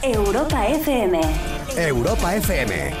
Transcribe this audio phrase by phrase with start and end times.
[0.00, 1.20] Europa FM.
[1.76, 2.92] Europa FM.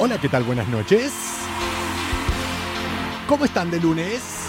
[0.00, 0.42] Hola, ¿qué tal?
[0.42, 1.12] Buenas noches.
[3.28, 4.48] ¿Cómo están de lunes?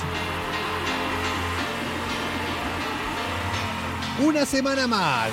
[4.19, 5.29] Una semana más.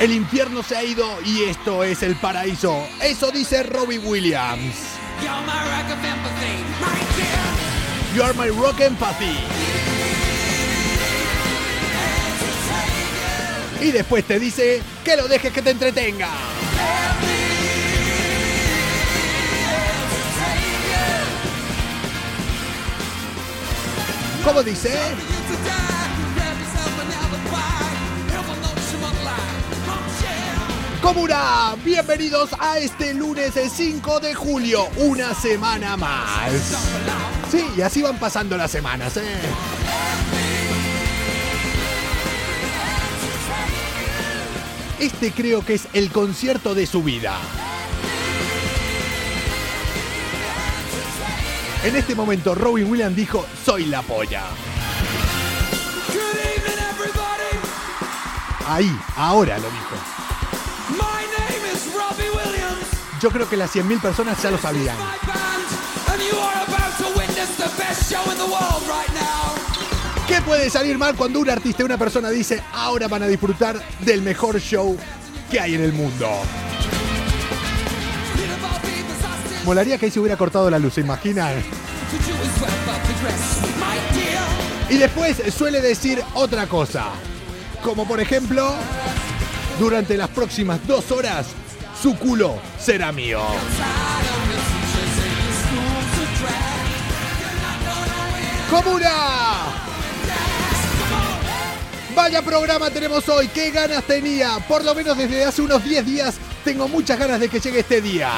[0.00, 2.86] El infierno se ha ido y esto es el paraíso.
[3.02, 4.76] Eso dice Robbie Williams.
[8.14, 9.36] You are my rock empathy.
[13.80, 16.28] Y después te dice que lo dejes que te entretenga.
[24.44, 24.96] ¿Cómo dice?
[31.08, 36.60] Comuna, bienvenidos a este lunes 5 de julio, una semana más.
[37.50, 39.22] Sí, y así van pasando las semanas, ¿eh?
[45.00, 47.38] Este creo que es el concierto de su vida.
[51.84, 54.42] En este momento Robin Williams dijo, soy la polla.
[58.66, 60.17] Ahí, ahora lo dijo.
[63.20, 64.96] Yo creo que las 100.000 personas ya lo sabían.
[70.26, 74.22] ¿Qué puede salir mal cuando un artista una persona dice ahora van a disfrutar del
[74.22, 74.96] mejor show
[75.50, 76.28] que hay en el mundo?
[79.64, 81.62] Molaría que ahí se hubiera cortado la luz, ¿se imaginan?
[84.90, 87.06] Y después suele decir otra cosa.
[87.82, 88.74] Como por ejemplo,
[89.78, 91.48] durante las próximas dos horas,
[92.00, 93.40] su culo será mío.
[98.70, 99.12] ¡Comuna!
[102.14, 104.58] Vaya programa tenemos hoy, qué ganas tenía.
[104.68, 108.00] Por lo menos desde hace unos 10 días tengo muchas ganas de que llegue este
[108.00, 108.30] día.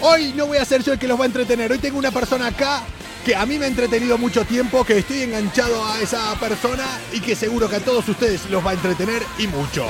[0.00, 1.72] Hoy no voy a ser yo el que los va a entretener.
[1.72, 2.82] Hoy tengo una persona acá
[3.24, 7.20] que a mí me ha entretenido mucho tiempo, que estoy enganchado a esa persona y
[7.20, 9.86] que seguro que a todos ustedes los va a entretener y mucho.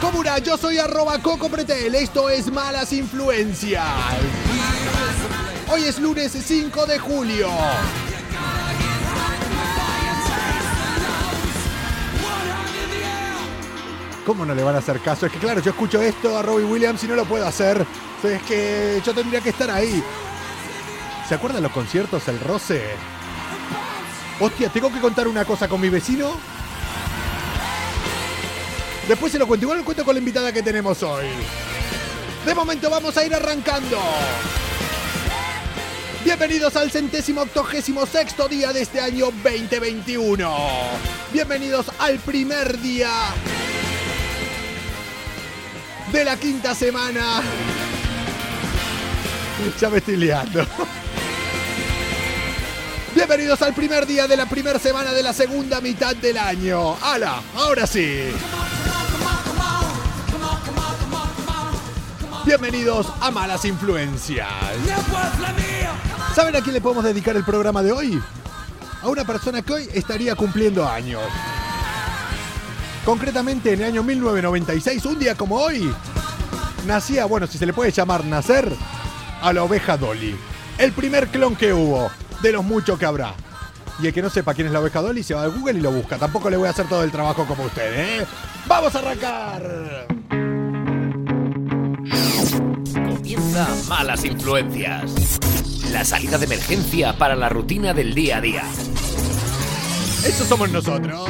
[0.00, 3.84] Comuna, yo soy arroba Coco Pretel, esto es Malas Influencias.
[5.72, 7.48] Hoy es lunes 5 de julio.
[14.26, 15.24] ¿Cómo no le van a hacer caso?
[15.24, 17.86] Es que claro, yo escucho esto a Robbie Williams y no lo puedo hacer.
[18.22, 20.02] Es que yo tendría que estar ahí.
[21.28, 22.82] ¿Se acuerdan los conciertos, el roce?
[24.38, 26.36] Hostia, tengo que contar una cosa con mi vecino
[29.10, 29.64] Después se lo cuento.
[29.64, 31.26] Igual lo cuento con la invitada que tenemos hoy.
[32.46, 33.98] De momento vamos a ir arrancando.
[36.24, 40.48] Bienvenidos al centésimo octogésimo sexto día de este año 2021.
[41.32, 43.10] Bienvenidos al primer día
[46.12, 47.42] de la quinta semana.
[49.80, 50.64] Ya me estoy liando.
[53.14, 56.96] Bienvenidos al primer día de la primera semana de la segunda mitad del año.
[57.02, 57.42] ¡Hala!
[57.56, 58.30] Ahora sí.
[62.44, 64.48] Bienvenidos a Malas Influencias.
[66.34, 68.22] ¿Saben a quién le podemos dedicar el programa de hoy?
[69.02, 71.22] A una persona que hoy estaría cumpliendo años.
[73.04, 75.92] Concretamente en el año 1996, un día como hoy,
[76.86, 78.72] nacía, bueno, si se le puede llamar nacer,
[79.40, 80.36] a la oveja Dolly.
[80.78, 82.10] El primer clon que hubo,
[82.42, 83.34] de los muchos que habrá.
[84.00, 85.82] Y el que no sepa quién es la oveja Dolly se va a Google y
[85.82, 86.16] lo busca.
[86.16, 88.26] Tampoco le voy a hacer todo el trabajo como usted, ¿eh?
[88.66, 90.06] ¡Vamos a arrancar!
[92.92, 95.38] Comienza Malas Influencias.
[95.92, 98.62] La salida de emergencia para la rutina del día a día.
[100.24, 101.28] Eso somos nosotros.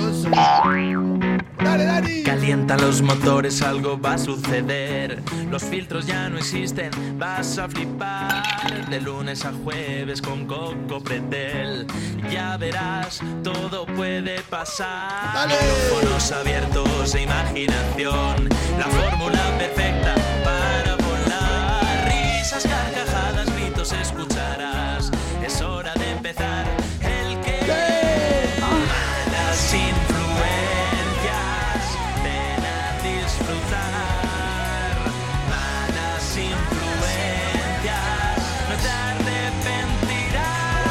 [1.71, 2.23] Dale, Dani.
[2.25, 5.23] Calienta los motores, algo va a suceder.
[5.53, 8.43] Los filtros ya no existen, vas a flipar.
[8.91, 11.87] De lunes a jueves con Coco Pretel.
[12.29, 15.33] Ya verás, todo puede pasar.
[15.33, 15.55] Dale.
[15.55, 18.49] Micrófonos abiertos e imaginación.
[18.77, 20.20] La fórmula perfecta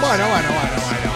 [0.09, 1.09] bueno, bueno, bueno, bueno.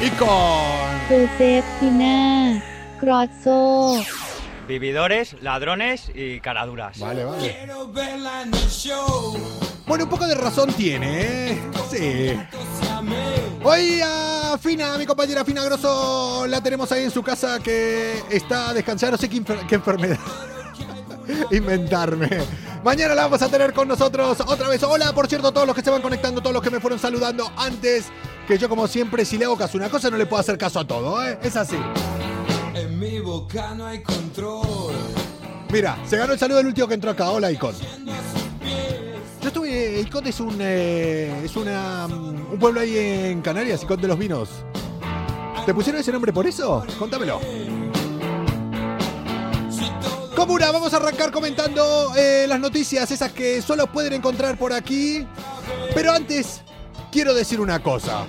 [0.00, 0.28] Y con...
[1.08, 2.62] Josefina
[3.00, 4.00] Croazzo.
[4.68, 7.00] Vividores, ladrones y caraduras.
[7.00, 7.66] Vale, vale.
[9.86, 11.62] Bueno, un poco de razón tiene, ¿eh?
[11.90, 12.36] Sí.
[13.62, 18.72] Hoy a Fina, mi compañera Fina Grosso, la tenemos ahí en su casa que está
[18.74, 19.16] descansando.
[19.16, 20.18] No sé qué, enfer- qué enfermedad.
[21.50, 22.28] Inventarme.
[22.84, 24.82] Mañana la vamos a tener con nosotros otra vez.
[24.84, 27.50] Hola, por cierto, todos los que se van conectando, todos los que me fueron saludando
[27.56, 28.06] antes.
[28.46, 30.56] Que yo, como siempre, si le hago caso a una cosa, no le puedo hacer
[30.56, 31.36] caso a todo, ¿eh?
[31.42, 31.76] Es así.
[32.74, 34.94] En mi boca no hay control.
[35.72, 37.30] Mira, se ganó el saludo del último que entró acá.
[37.30, 37.74] Hola, Icon.
[39.46, 40.00] Yo estuve.
[40.00, 40.58] Icon es un.
[40.60, 42.08] eh, es una.
[42.08, 44.48] mm, un pueblo ahí en Canarias, Icon de los Vinos.
[45.64, 46.84] ¿Te pusieron ese nombre por eso?
[46.98, 47.40] Contámelo.
[50.34, 55.24] Comuna, vamos a arrancar comentando eh, las noticias, esas que solo pueden encontrar por aquí.
[55.94, 56.62] Pero antes,
[57.12, 58.26] quiero decir una cosa.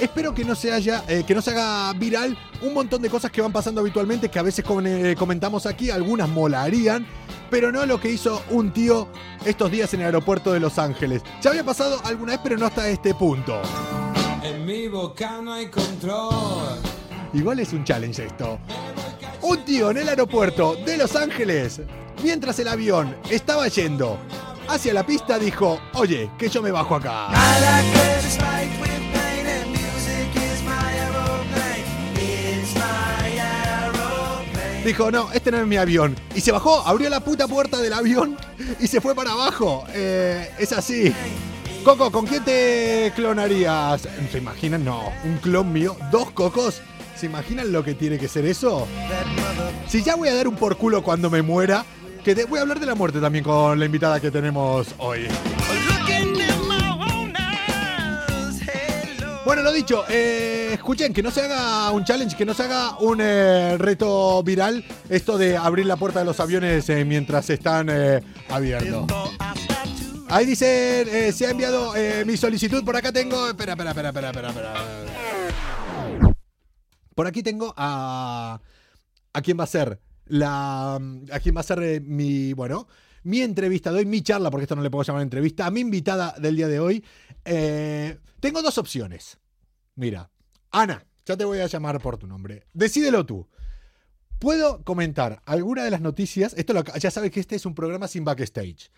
[0.00, 3.30] Espero que no se haya, eh, que no se haga viral un montón de cosas
[3.30, 7.06] que van pasando habitualmente, que a veces eh, comentamos aquí, algunas molarían,
[7.50, 9.08] pero no lo que hizo un tío
[9.44, 11.22] estos días en el aeropuerto de Los Ángeles.
[11.40, 13.60] Ya había pasado alguna vez, pero no hasta este punto.
[14.42, 16.78] En mi boca no hay control.
[17.32, 18.58] Igual es un challenge esto.
[19.42, 21.80] Un tío en el aeropuerto de Los Ángeles,
[22.22, 24.18] mientras el avión estaba yendo
[24.68, 27.28] hacia la pista, dijo, oye, que yo me bajo acá.
[34.84, 36.14] Dijo, no, este no es mi avión.
[36.34, 38.36] Y se bajó, abrió la puta puerta del avión
[38.80, 39.84] y se fue para abajo.
[39.94, 41.12] Eh, es así.
[41.84, 44.06] Coco, ¿con quién te clonarías?
[44.30, 44.84] ¿Se imaginan?
[44.84, 46.80] No, un clon mío, dos cocos.
[47.16, 48.86] ¿Se imaginan lo que tiene que ser eso?
[49.88, 51.84] Si ya voy a dar un por culo cuando me muera,
[52.24, 55.26] que te- voy a hablar de la muerte también con la invitada que tenemos hoy.
[59.44, 62.98] Bueno, lo dicho, eh, escuchen, que no se haga un challenge, que no se haga
[62.98, 67.88] un eh, reto viral, esto de abrir la puerta de los aviones eh, mientras están
[67.90, 69.04] eh, abiertos.
[70.28, 71.92] Ahí dicen, se ha enviado
[72.24, 73.48] mi solicitud, por acá tengo...
[73.48, 76.34] Espera, espera, espera, espera, espera, espera.
[77.14, 78.60] Por aquí tengo a...
[79.34, 80.00] ¿A quién va a ser?
[80.24, 80.94] La...
[80.96, 82.54] ¿A quién va a ser mi...
[82.54, 82.88] Bueno,
[83.22, 85.80] mi entrevista de hoy, mi charla, porque esto no le puedo llamar entrevista, a mi
[85.80, 87.04] invitada del día de hoy.
[88.44, 89.38] Tengo dos opciones.
[89.94, 90.30] Mira,
[90.70, 92.66] Ana, ya te voy a llamar por tu nombre.
[92.74, 93.48] Decídelo tú.
[94.38, 96.52] ¿Puedo comentar alguna de las noticias?
[96.52, 98.90] Esto ya sabes que este es un programa sin backstage.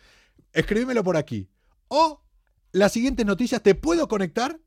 [0.52, 1.48] Escribímelo por aquí.
[1.86, 2.24] O
[2.72, 4.58] las siguientes noticias te puedo conectar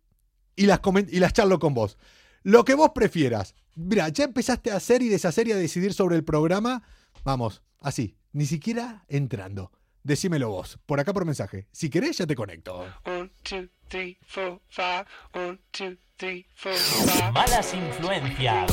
[0.55, 0.79] y las,
[1.09, 1.97] y las charlo con vos.
[2.43, 3.55] Lo que vos prefieras.
[3.75, 6.83] Mira, ya empezaste a hacer y deshacer y a decidir sobre el programa.
[7.25, 9.73] Vamos, así, ni siquiera entrando.
[10.03, 11.67] Decímelo vos, por acá por mensaje.
[11.71, 12.85] Si querés, ya te conecto.
[13.05, 15.05] One, two, three, four, five.
[15.33, 17.31] One, two, three, four, five.
[17.33, 18.71] Malas influencias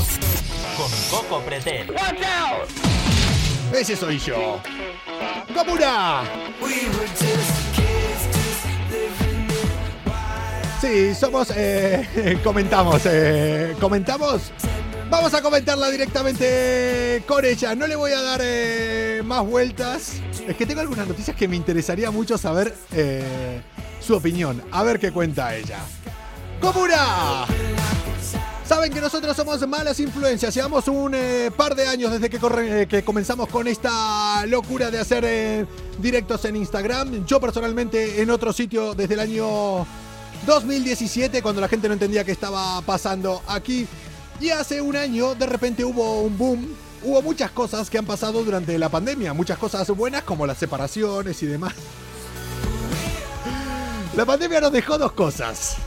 [0.77, 1.93] con Coco Pretel.
[3.73, 4.61] Ese soy yo.
[5.53, 6.23] ¡Comuna!
[10.79, 11.51] Sí, somos.
[11.55, 13.01] eh, comentamos.
[13.05, 14.51] eh, ¿Comentamos?
[15.09, 17.73] Vamos a comentarla directamente con ella.
[17.75, 20.15] No le voy a dar eh, más vueltas.
[20.45, 23.61] Es que tengo algunas noticias que me interesaría mucho saber eh,
[24.01, 24.61] su opinión.
[24.69, 25.79] A ver qué cuenta ella.
[26.59, 27.45] ¡Comuna!
[28.65, 30.53] Saben que nosotros somos malas influencias.
[30.53, 35.65] Llevamos un eh, par de años desde que, comenzamos con esta locura de hacer
[35.99, 37.25] directos en Instagram.
[37.25, 39.87] Yo personalmente en otro sitio desde el año
[40.45, 43.87] 2017, cuando la gente no entendía qué estaba pasando aquí.
[44.39, 46.75] Y hace un año de repente hubo un boom.
[47.03, 49.33] Hubo muchas cosas que han pasado durante la pandemia.
[49.33, 51.73] Muchas cosas buenas como las separaciones y demás.
[54.15, 55.77] La pandemia nos dejó dos cosas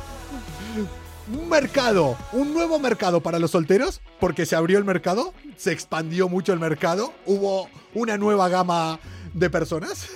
[1.33, 6.29] un mercado, un nuevo mercado para los solteros, porque se abrió el mercado, se expandió
[6.29, 8.99] mucho el mercado, hubo una nueva gama
[9.33, 10.09] de personas.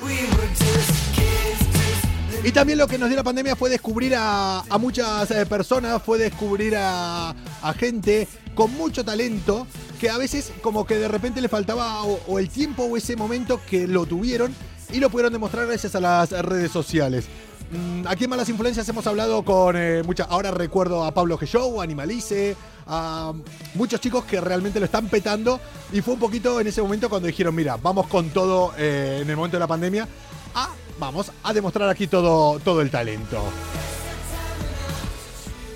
[2.45, 6.19] Y también lo que nos dio la pandemia fue descubrir a, muchas eh, personas, fue
[6.19, 7.35] descubrir a,
[7.79, 9.67] gente con mucho talento
[9.99, 13.63] que a veces como que de repente le faltaba o, el tiempo o ese momento
[13.67, 14.55] que lo tuvieron
[14.93, 17.25] y lo pudieron demostrar gracias a las redes sociales.
[17.73, 20.27] Mm, Aquí en Malas Influencias hemos hablado con eh, muchas.
[20.29, 21.79] Ahora recuerdo a Pablo G.
[21.79, 23.33] A Animalice, a
[23.75, 25.61] muchos chicos que realmente lo están petando.
[25.95, 29.31] Y fue un poquito en ese momento cuando dijeron: Mira, vamos con todo eh, en
[29.31, 30.07] el momento de la pandemia.
[30.55, 33.43] A, vamos a demostrar aquí todo, todo el talento.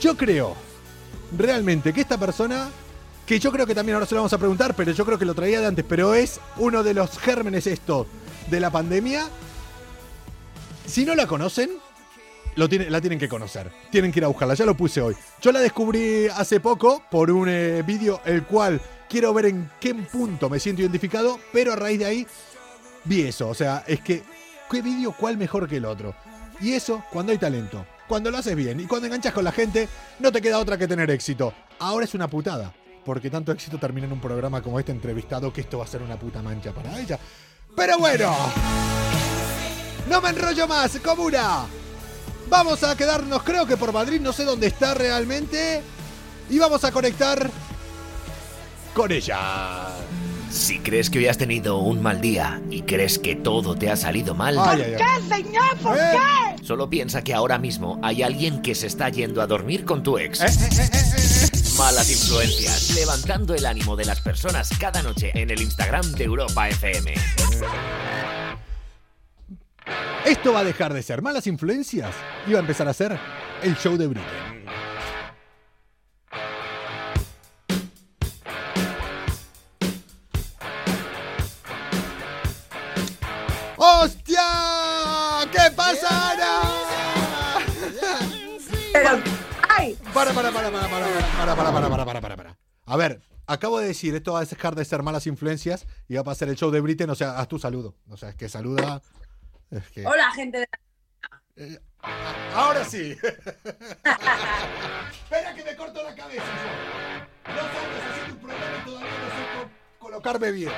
[0.01, 0.55] Yo creo
[1.37, 2.69] realmente que esta persona,
[3.27, 5.25] que yo creo que también ahora se lo vamos a preguntar, pero yo creo que
[5.25, 8.07] lo traía de antes, pero es uno de los gérmenes esto
[8.49, 9.27] de la pandemia.
[10.87, 11.71] Si no la conocen,
[12.55, 13.71] lo tiene- la tienen que conocer.
[13.91, 14.55] Tienen que ir a buscarla.
[14.55, 15.15] Ya lo puse hoy.
[15.43, 19.95] Yo la descubrí hace poco por un eh, vídeo el cual quiero ver en qué
[19.95, 22.27] punto me siento identificado, pero a raíz de ahí
[23.05, 23.49] vi eso.
[23.49, 24.23] O sea, es que,
[24.71, 26.15] ¿qué vídeo cuál mejor que el otro?
[26.61, 27.87] Y eso cuando hay talento.
[28.07, 30.89] Cuando lo haces bien y cuando enganchas con la gente, no te queda otra que
[30.89, 31.53] tener éxito.
[31.79, 32.73] Ahora es una putada.
[33.05, 36.03] Porque tanto éxito termina en un programa como este entrevistado que esto va a ser
[36.03, 37.19] una puta mancha para ella.
[37.77, 38.35] Pero bueno.
[40.09, 41.67] No me enrollo más, comuna.
[42.49, 45.83] Vamos a quedarnos, creo que por Madrid, no sé dónde está realmente.
[46.51, 47.51] Y vamos a conectar
[48.95, 49.89] con ella.
[50.51, 53.97] Si crees que hoy has tenido un mal día y crees que todo te ha
[53.97, 55.23] salido mal, Ay, ay, ay.
[55.29, 55.77] señor?
[55.83, 56.01] ¿Por Eh.
[56.13, 56.65] qué?
[56.65, 60.19] solo piensa que ahora mismo hay alguien que se está yendo a dormir con tu
[60.19, 60.41] ex.
[60.41, 61.01] Eh, eh, eh, eh,
[61.45, 61.51] eh.
[61.79, 66.69] Malas influencias, levantando el ánimo de las personas cada noche en el Instagram de Europa
[66.69, 67.15] FM.
[70.27, 72.15] Esto va a dejar de ser malas influencias
[72.47, 73.19] y va a empezar a ser
[73.63, 74.27] el show de Britney.
[90.15, 92.59] Para, para, para, para, para, para, para, para, para, para, para, para.
[92.87, 96.21] A ver, acabo de decir, esto va a dejar de ser malas influencias y va
[96.23, 97.95] a pasar el show de Britney, o sea, haz tu saludo.
[98.09, 99.03] O sea, es que saluda...
[99.71, 100.07] Es que...
[100.07, 100.69] Hola, gente de
[101.57, 101.79] Eh,
[102.55, 103.11] ahora sí.
[105.23, 106.43] Espera que me corto la cabeza.
[106.45, 107.53] yo.
[107.53, 110.73] Dos años haciendo un programa y todavía no sé co- colocarme bien.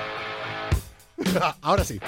[1.62, 2.00] ahora sí.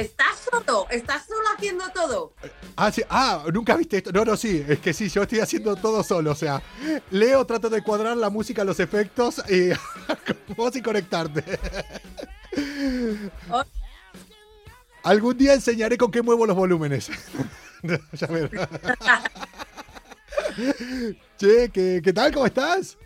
[0.00, 0.86] ¿Estás solo?
[0.88, 2.32] ¿Estás solo haciendo todo?
[2.74, 3.02] Ah, sí.
[3.10, 4.10] Ah, nunca viste esto.
[4.12, 4.64] No, no, sí.
[4.66, 6.30] Es que sí, yo estoy haciendo todo solo.
[6.30, 6.62] O sea,
[7.10, 9.72] leo, trato de cuadrar la música, los efectos y
[10.56, 11.44] vos y conectarte.
[13.50, 13.62] Oh.
[15.02, 17.10] Algún día enseñaré con qué muevo los volúmenes.
[18.12, 18.68] ya verás.
[21.36, 22.32] che, ¿qué, ¿qué tal?
[22.32, 22.96] ¿Cómo estás?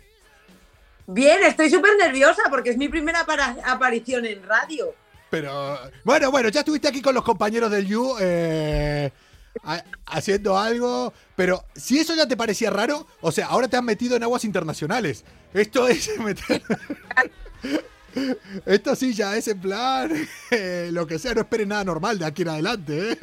[1.07, 3.25] Bien, estoy súper nerviosa porque es mi primera
[3.65, 4.95] aparición en radio.
[5.29, 9.11] Pero bueno, bueno, ya estuviste aquí con los compañeros del You eh,
[9.63, 11.13] ha- haciendo algo.
[11.35, 14.45] Pero si eso ya te parecía raro, o sea, ahora te has metido en aguas
[14.45, 15.25] internacionales.
[15.53, 16.61] Esto es meter.
[18.65, 22.25] Esto sí ya es en plan eh, lo que sea, no esperes nada normal de
[22.25, 23.17] aquí en adelante, ¿eh?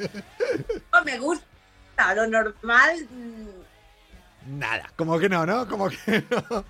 [0.93, 3.09] No, me gusta, lo normal.
[3.11, 5.67] mm, Nada, como que no, ¿no?
[5.67, 6.65] Como que no.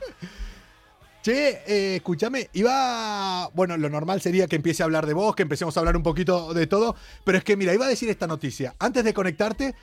[1.22, 3.48] Che, eh, escúchame, iba.
[3.54, 6.02] Bueno, lo normal sería que empiece a hablar de vos, que empecemos a hablar un
[6.02, 6.96] poquito de todo.
[7.24, 9.74] Pero es que, mira, iba a decir esta noticia antes de conectarte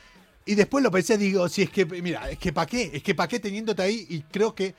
[0.46, 3.16] y después lo pensé, digo, si es que, mira, es que para qué, es que
[3.16, 4.76] para qué teniéndote ahí y creo que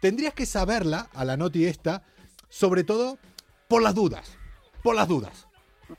[0.00, 2.02] tendrías que saberla a la noti esta,
[2.48, 3.18] sobre todo
[3.68, 4.32] por las dudas,
[4.82, 5.46] por las dudas.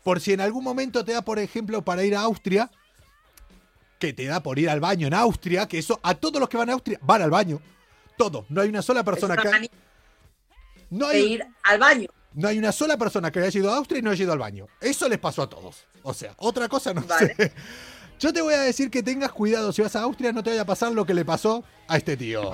[0.03, 2.69] Por si en algún momento te da, por ejemplo, para ir a Austria,
[3.97, 6.57] que te da por ir al baño en Austria, que eso a todos los que
[6.57, 7.61] van a Austria van al baño.
[8.17, 8.45] Todos.
[8.49, 9.69] No hay una sola persona que.
[10.93, 12.07] No de hay, ir al baño.
[12.33, 14.39] no hay una sola persona que haya ido a Austria y no haya ido al
[14.39, 14.67] baño.
[14.79, 15.85] Eso les pasó a todos.
[16.03, 17.33] O sea, otra cosa no Vale.
[17.35, 17.51] sé.
[18.19, 19.73] Yo te voy a decir que tengas cuidado.
[19.73, 22.15] Si vas a Austria, no te vaya a pasar lo que le pasó a este
[22.15, 22.51] tío.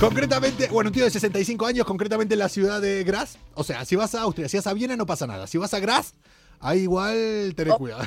[0.00, 3.38] Concretamente, bueno, un tío de 65 años, concretamente en la ciudad de Graz.
[3.54, 5.46] O sea, si vas a Austria, si vas a Viena, no pasa nada.
[5.46, 6.14] Si vas a Graz,
[6.60, 7.78] ahí igual tenés Oh.
[7.78, 8.04] cuidado.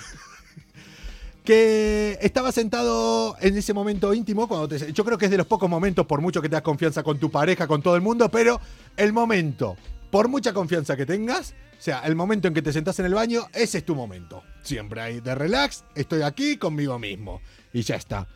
[1.47, 5.47] Que estaba sentado en ese momento íntimo, cuando te- yo creo que es de los
[5.47, 8.27] pocos momentos, por mucho que te das confianza con tu pareja, con todo el mundo,
[8.29, 8.59] pero
[8.97, 9.77] el momento,
[10.11, 13.13] por mucha confianza que tengas, o sea, el momento en que te sentás en el
[13.13, 14.43] baño, ese es tu momento.
[14.61, 17.39] Siempre ahí de relax, estoy aquí conmigo mismo.
[17.71, 18.27] Y ya está.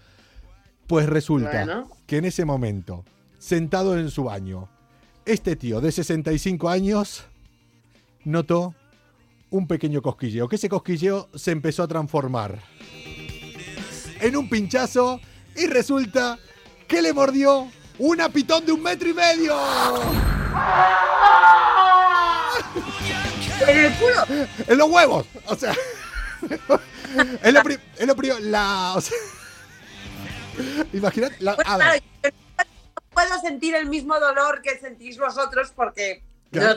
[0.88, 1.90] Pues resulta Bueno.
[2.08, 3.04] que en ese momento,
[3.40, 4.70] sentado en su baño,
[5.26, 7.26] este tío de 65 años
[8.24, 8.74] notó
[9.50, 12.60] un pequeño cosquilleo, que ese cosquilleo se empezó a transformar
[14.22, 15.20] en un pinchazo
[15.56, 16.38] y resulta
[16.88, 19.56] que le mordió una pitón de un metro y medio.
[23.68, 24.48] En el culo.
[24.68, 25.26] En los huevos.
[25.48, 25.74] O sea.
[27.44, 28.40] es lo, pri- es lo primero.
[28.42, 28.94] La.
[28.96, 29.18] O sea,
[30.94, 31.32] imaginad.
[31.40, 36.24] La, a ver, claro, yo no puedo sentir el mismo dolor que sentís vosotros porque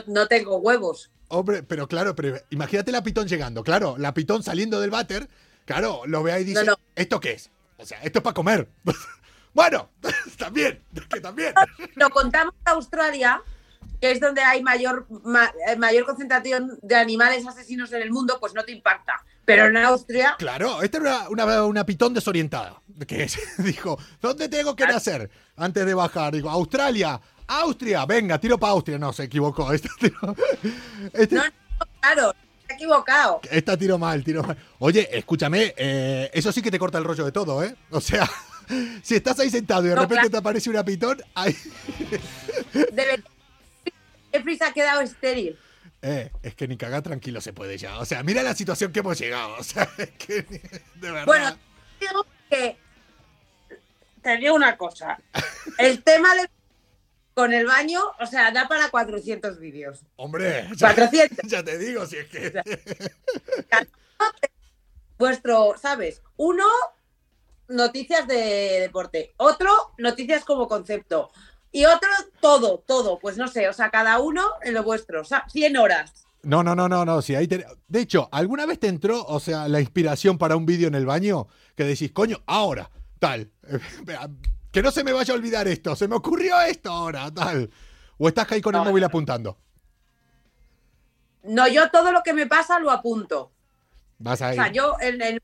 [0.07, 1.09] no tengo huevos.
[1.29, 3.63] hombre, pero claro, pero imagínate la pitón llegando.
[3.63, 5.27] Claro, la pitón saliendo del váter.
[5.65, 6.77] Claro, lo ve ahí y dice: No, no.
[6.95, 7.49] ¿Esto qué es?
[7.77, 8.69] O sea, esto es para comer.
[9.53, 9.89] bueno,
[10.37, 10.81] también.
[11.09, 11.53] Que también.
[11.95, 13.41] Lo contamos en Australia,
[13.99, 18.37] que es donde hay mayor, ma- eh, mayor concentración de animales asesinos en el mundo,
[18.39, 19.13] pues no te impacta.
[19.45, 22.81] Pero en Austria, Claro, esta era una, una, una pitón desorientada.
[23.07, 23.29] que
[23.59, 25.29] dijo, ¿dónde tengo que nacer?
[25.55, 28.97] Antes de bajar, dijo, Australia, Austria, venga, tiro para Austria.
[28.97, 29.69] No, se equivocó.
[29.99, 30.35] Tiro,
[31.13, 31.51] este- No, no,
[32.01, 32.33] claro,
[32.69, 33.41] ha equivocado.
[33.49, 34.57] esta tiro mal, tiro mal.
[34.79, 37.75] Oye, escúchame, eh, eso sí que te corta el rollo de todo, ¿eh?
[37.91, 38.29] O sea,
[39.03, 40.29] si estás ahí sentado y de No, repente claro.
[40.31, 41.55] te aparece una pitón, ahí...
[42.73, 43.23] Debe...
[44.31, 45.57] Jeffrey se ha quedado estéril.
[46.01, 47.99] Eh, es que ni cagar tranquilo se puede ya.
[47.99, 49.55] O sea, mira la situación que hemos llegado.
[49.57, 51.25] O sea, es que de verdad.
[51.25, 51.57] Bueno,
[51.99, 52.77] digo que
[54.21, 55.17] te digo una cosa.
[55.77, 56.49] El tema de
[57.35, 59.99] con el baño, o sea, da para 400 vídeos.
[60.15, 61.37] Hombre, ya, 400.
[61.51, 62.53] ya te digo, si es que.
[65.19, 66.21] Vuestro, ¿sabes?
[66.37, 66.63] Uno,
[67.67, 69.33] noticias de deporte.
[69.37, 71.29] Otro, noticias como concepto.
[71.71, 73.19] Y otro, todo, todo.
[73.19, 75.21] Pues no sé, o sea, cada uno en lo vuestro.
[75.21, 76.25] O sea, 100 horas.
[76.41, 77.19] No, no, no, no, no.
[77.19, 80.87] Ahí te- De hecho, ¿alguna vez te entró, o sea, la inspiración para un vídeo
[80.87, 81.47] en el baño?
[81.75, 82.89] Que decís, coño, ahora,
[83.19, 83.51] tal.
[84.75, 85.95] Que no se me vaya a olvidar esto.
[85.95, 87.69] Se me ocurrió esto ahora, tal.
[88.17, 89.57] O estás ahí con el móvil apuntando.
[91.43, 93.51] No, yo todo lo que me pasa lo apunto.
[94.19, 94.55] Vas O ahí.
[94.55, 95.41] sea, yo en el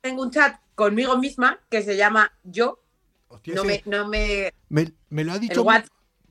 [0.00, 2.80] tengo un chat conmigo misma que se llama Yo.
[3.28, 4.52] Hostia, No me, no me.
[4.68, 5.64] me, me lo ha dicho.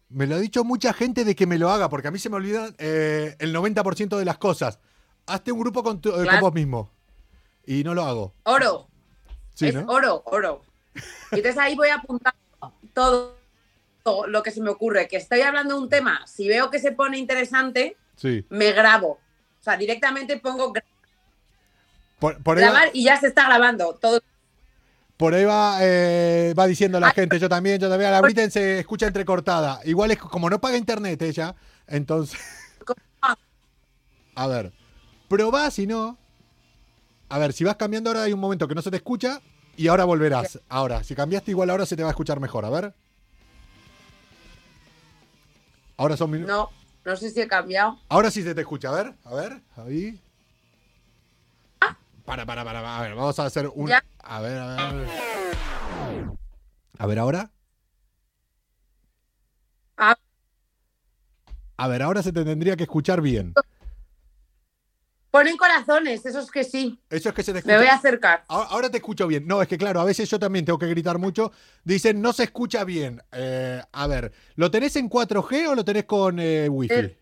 [0.09, 2.29] Me lo ha dicho mucha gente de que me lo haga, porque a mí se
[2.29, 4.79] me olvidan eh, el 90% de las cosas.
[5.25, 6.91] Hazte un grupo con, tu- eh, con vos mismo.
[7.65, 8.33] Y no lo hago.
[8.43, 8.87] Oro.
[9.55, 9.85] Sí, es ¿no?
[9.87, 10.61] oro, oro.
[11.31, 12.39] Y entonces ahí voy apuntando
[12.93, 13.37] todo,
[14.03, 15.07] todo lo que se me ocurre.
[15.07, 18.45] Que estoy hablando de un tema, si veo que se pone interesante, Sí.
[18.49, 19.19] me grabo.
[19.59, 20.73] O sea, directamente pongo
[22.19, 23.95] Por, grabar y ya se está grabando.
[23.95, 24.21] Todo.
[25.17, 28.09] por ahí va, eh, va diciendo la gente, yo también, yo también.
[28.09, 29.79] A la Britten se escucha entrecortada.
[29.85, 31.55] Igual es como no paga internet ella,
[31.87, 32.39] entonces.
[34.35, 34.73] A ver,
[35.29, 36.17] probá si no.
[37.29, 39.41] A ver, si vas cambiando ahora hay un momento que no se te escucha
[39.77, 40.59] y ahora volverás.
[40.69, 42.65] Ahora, si cambiaste igual ahora se te va a escuchar mejor.
[42.65, 42.93] A ver.
[45.97, 46.55] Ahora son minutos.
[46.55, 46.69] No,
[47.05, 47.99] no sé si he cambiado.
[48.09, 50.21] Ahora sí se te escucha, a ver, a ver, ahí.
[52.25, 53.87] Para, para, para, para, a ver, vamos a hacer un...
[53.87, 54.03] Ya.
[54.19, 55.07] A ver, a ver, a ver.
[56.97, 57.51] A ver, ahora.
[59.97, 60.17] Ah.
[61.77, 63.53] A ver, ahora se te tendría que escuchar bien.
[65.35, 66.97] Ponen corazones, esos que sí.
[67.09, 67.73] Eso es que se te escucha.
[67.73, 68.45] Me voy a acercar.
[68.47, 69.45] Ahora, ahora te escucho bien.
[69.45, 71.51] No, es que claro, a veces yo también tengo que gritar mucho.
[71.83, 73.21] Dicen, no se escucha bien.
[73.33, 76.93] Eh, a ver, ¿lo tenés en 4G o lo tenés con eh, Wi-Fi?
[76.93, 77.19] Eh,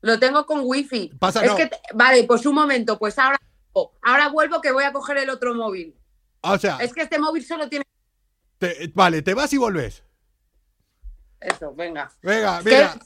[0.00, 1.12] Lo tengo con wifi.
[1.20, 1.56] Pasa, es no.
[1.56, 3.38] que te- vale, pues un momento, pues ahora,
[4.02, 5.96] ahora vuelvo que voy a coger el otro móvil.
[6.40, 7.84] o sea, Es que este móvil solo tiene
[8.58, 10.02] te- vale, te vas y volvés.
[11.40, 12.10] eso, venga.
[12.20, 12.98] Venga, ¿Qué- mira.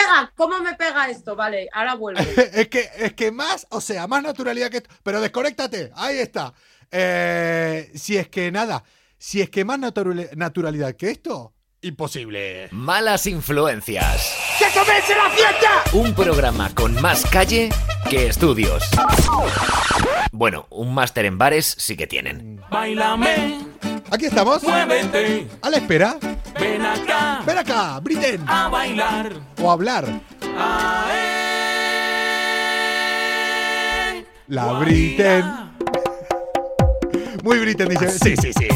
[0.00, 0.32] Pega?
[0.36, 1.36] ¿Cómo me pega esto?
[1.36, 2.20] Vale, ahora vuelvo.
[2.52, 4.90] es que, es que más, o sea, más naturalidad que esto.
[5.02, 6.52] Pero desconéctate, ahí está.
[6.90, 8.82] Eh, si es que nada,
[9.18, 12.68] si es que más naturali- naturalidad que esto, imposible.
[12.72, 14.34] Malas influencias.
[14.58, 15.68] ¡Que comience la fiesta!
[15.92, 17.70] Un programa con más calle
[18.08, 18.82] que estudios.
[20.32, 22.60] Bueno, un máster en bares sí que tienen.
[22.70, 23.60] Bailame,
[24.10, 26.16] Aquí estamos, muévete, a la espera.
[26.60, 28.44] Ven acá Ven acá, Briten.
[28.46, 29.32] a bailar.
[29.60, 30.04] O hablar.
[30.58, 31.46] Ae.
[34.48, 34.72] La.
[34.80, 35.44] Briten.
[37.42, 38.10] Muy Briten, dice.
[38.10, 38.68] Sí, sí, sí.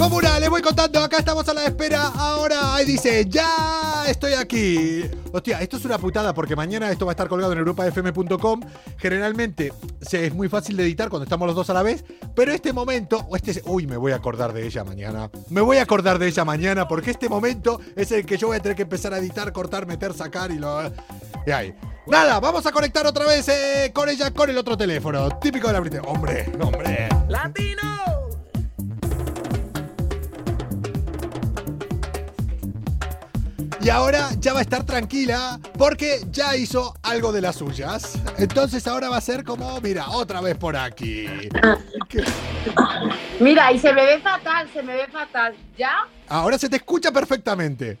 [0.00, 2.06] Comuna, les voy contando, acá estamos a la espera.
[2.06, 5.02] Ahora, ahí dice, ya estoy aquí.
[5.30, 8.60] Hostia, esto es una putada porque mañana esto va a estar colgado en europafm.com.
[8.96, 12.02] Generalmente se, es muy fácil de editar cuando estamos los dos a la vez,
[12.34, 15.30] pero este momento, o este, uy, me voy a acordar de ella mañana.
[15.50, 18.56] Me voy a acordar de ella mañana porque este momento es el que yo voy
[18.56, 20.80] a tener que empezar a editar, cortar, meter, sacar y lo.
[21.46, 21.74] Y ahí.
[22.06, 25.28] Nada, vamos a conectar otra vez eh, con ella con el otro teléfono.
[25.38, 26.00] Típico de la Britney.
[26.06, 27.06] Hombre, hombre.
[27.28, 27.89] Latino.
[33.82, 38.18] Y ahora ya va a estar tranquila porque ya hizo algo de las suyas.
[38.36, 41.26] Entonces ahora va a ser como, mira, otra vez por aquí.
[42.08, 42.22] ¿Qué?
[43.40, 45.54] Mira, y se me ve fatal, se me ve fatal.
[45.78, 46.06] ¿Ya?
[46.28, 47.96] Ahora se te escucha perfectamente.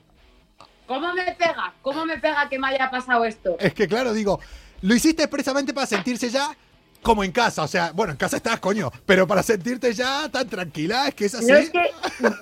[0.86, 1.72] ¿Cómo me pega?
[1.80, 3.56] ¿Cómo me pega que me haya pasado esto?
[3.58, 4.38] Es que claro, digo,
[4.82, 6.54] lo hiciste expresamente para sentirse ya
[7.00, 7.62] como en casa.
[7.62, 11.24] O sea, bueno, en casa estás, coño, pero para sentirte ya tan tranquila, es que
[11.24, 11.46] es así.
[11.46, 11.90] No es que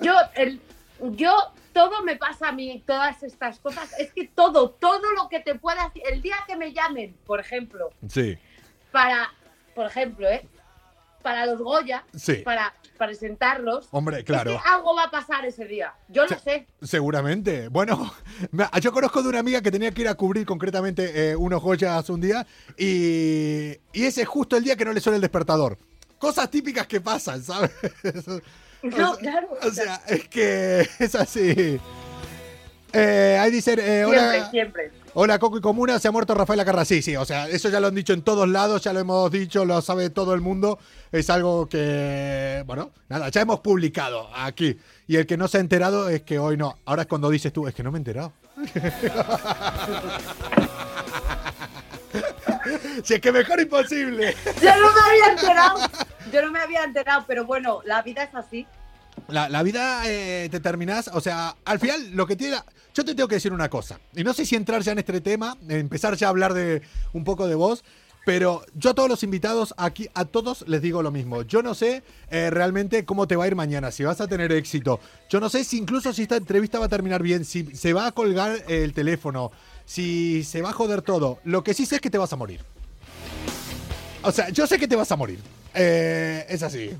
[0.01, 0.61] yo, el,
[1.15, 3.91] yo, todo me pasa a mí, todas estas cosas.
[3.99, 7.89] Es que todo, todo lo que te pueda el día que me llamen, por ejemplo,
[8.07, 8.37] Sí.
[8.91, 9.29] para,
[9.75, 10.45] por ejemplo, ¿eh?
[11.21, 12.35] para los Goya, Sí.
[12.45, 13.87] para presentarlos.
[13.91, 14.51] Hombre, Es claro.
[14.51, 15.93] que algo va a pasar ese día.
[16.07, 16.65] Yo lo sé.
[16.81, 17.67] Seguramente.
[17.69, 18.13] Bueno,
[18.81, 22.09] yo conozco de una amiga que tenía que ir a cubrir concretamente eh, unos joyas
[22.09, 22.45] un día
[22.77, 25.77] y, y ese es justo el día que no le suena el despertador.
[26.17, 27.71] Cosas típicas que pasan, ¿sabes?
[28.83, 29.47] No, claro.
[29.61, 31.79] O sea, es que es así.
[32.91, 34.91] Eh, ahí dicen, eh, siempre, hola, siempre.
[35.13, 36.85] hola Coco y Comuna, se ha muerto Rafael Acarra.
[36.85, 39.29] Sí, sí, o sea, eso ya lo han dicho en todos lados, ya lo hemos
[39.31, 40.79] dicho, lo sabe todo el mundo.
[41.11, 44.75] Es algo que, bueno, nada, ya hemos publicado aquí.
[45.07, 46.79] Y el que no se ha enterado es que hoy no.
[46.85, 48.33] Ahora es cuando dices tú, es que no me he enterado.
[53.03, 54.35] si es que mejor imposible.
[54.61, 55.79] Yo no me había enterado.
[56.31, 58.65] Yo no me había enterado, pero bueno, la vida es así.
[59.27, 62.53] La, la vida eh, te terminás, o sea, al final lo que tiene...
[62.55, 64.99] la- Yo te tengo que decir una cosa, y no sé si entrar ya en
[64.99, 66.81] este tema, empezar ya a hablar de
[67.13, 67.83] un poco de vos,
[68.25, 71.41] pero yo a todos los invitados aquí, a todos les digo lo mismo.
[71.43, 74.51] Yo no sé eh, realmente cómo te va a ir mañana, si vas a tener
[74.51, 74.99] éxito.
[75.29, 78.07] Yo no sé si incluso si esta entrevista va a terminar bien, si se va
[78.07, 79.51] a colgar el teléfono,
[79.85, 81.39] si se va a joder todo.
[81.43, 82.61] Lo que sí sé es que te vas a morir.
[84.21, 85.39] O sea, yo sé que te vas a morir.
[85.73, 86.91] Eh, es así.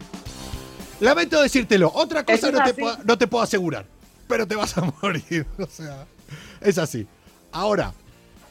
[1.00, 1.92] Lamento decírtelo.
[1.94, 3.86] Otra cosa no te, puedo, no te puedo asegurar.
[4.28, 5.46] Pero te vas a morir.
[5.58, 6.06] O sea,
[6.62, 7.08] es así.
[7.52, 7.94] Ahora,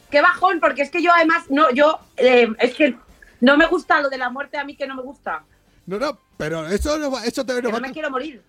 [0.09, 2.97] Qué bajón, porque es que yo además, no, yo, eh, es que
[3.41, 5.43] no me gusta lo de la muerte a mí que no me gusta.
[5.85, 8.41] no, no, pero eso, no eso te no no me quiero morir.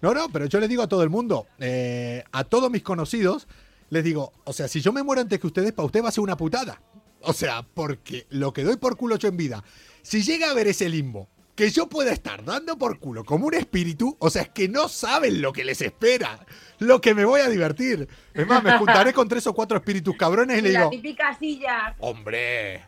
[0.00, 3.48] No, no, pero yo les digo a todo el mundo, eh, a todos mis conocidos,
[3.90, 6.12] les digo, o sea, si yo me muero antes que ustedes, para usted va a
[6.12, 6.80] ser una putada.
[7.22, 9.62] O sea, porque lo que doy por culo yo en vida,
[10.02, 13.54] si llega a ver ese limbo, que yo pueda estar dando por culo como un
[13.54, 16.46] espíritu, o sea, es que no saben lo que les espera,
[16.78, 18.08] lo que me voy a divertir.
[18.32, 20.90] Es más, me juntaré con tres o cuatro espíritus cabrones y le Y la digo,
[20.90, 21.94] típica silla.
[21.98, 22.82] hombre.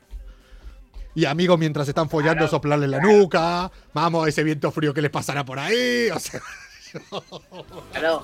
[1.14, 5.10] Y amigos, mientras están follando, Claro, soplarle la nuca, vamos, ese viento frío que les
[5.10, 6.40] pasará por ahí, o sea...
[7.92, 8.22] Claro.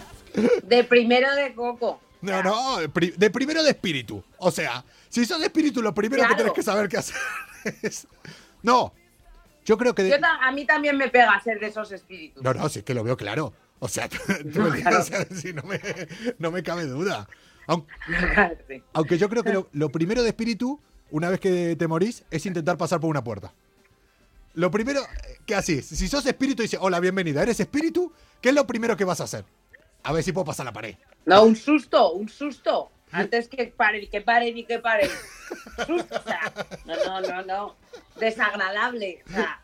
[0.62, 2.00] De primero de coco.
[2.20, 4.22] No, no, de pri- de primero de espíritu.
[4.38, 6.34] O sea, si sos de espíritu, lo primero Claro.
[6.36, 7.16] que tenés que saber qué hacer
[7.82, 8.06] es.
[8.62, 8.92] No,
[9.64, 10.02] yo creo que.
[10.04, 12.42] de- Yo ta- a mí también me pega ser de esos espíritus.
[12.42, 13.52] No, no, sí, es que lo veo claro.
[13.80, 14.08] O sea,
[14.52, 15.04] claro.
[15.54, 15.80] no, me,
[16.38, 17.28] no me cabe duda.
[18.66, 18.82] Sí.
[18.94, 22.46] Aunque yo creo que lo, lo primero de espíritu, una vez que te morís, es
[22.46, 23.52] intentar pasar por una puerta.
[24.54, 28.10] Lo primero eh, que así, si sos espíritu y dices, hola, bienvenida, ¿eres espíritu?
[28.40, 29.44] ¿Qué es lo primero que vas a hacer?
[30.02, 30.96] A ver si puedo pasar la pared.
[31.26, 32.90] No, un susto, un susto.
[33.12, 35.10] Antes que paren, que paren y que paren.
[35.86, 36.52] Susto, o sea,
[36.84, 37.76] no, no, no, no.
[38.18, 39.22] Desagradable.
[39.28, 39.62] O sea,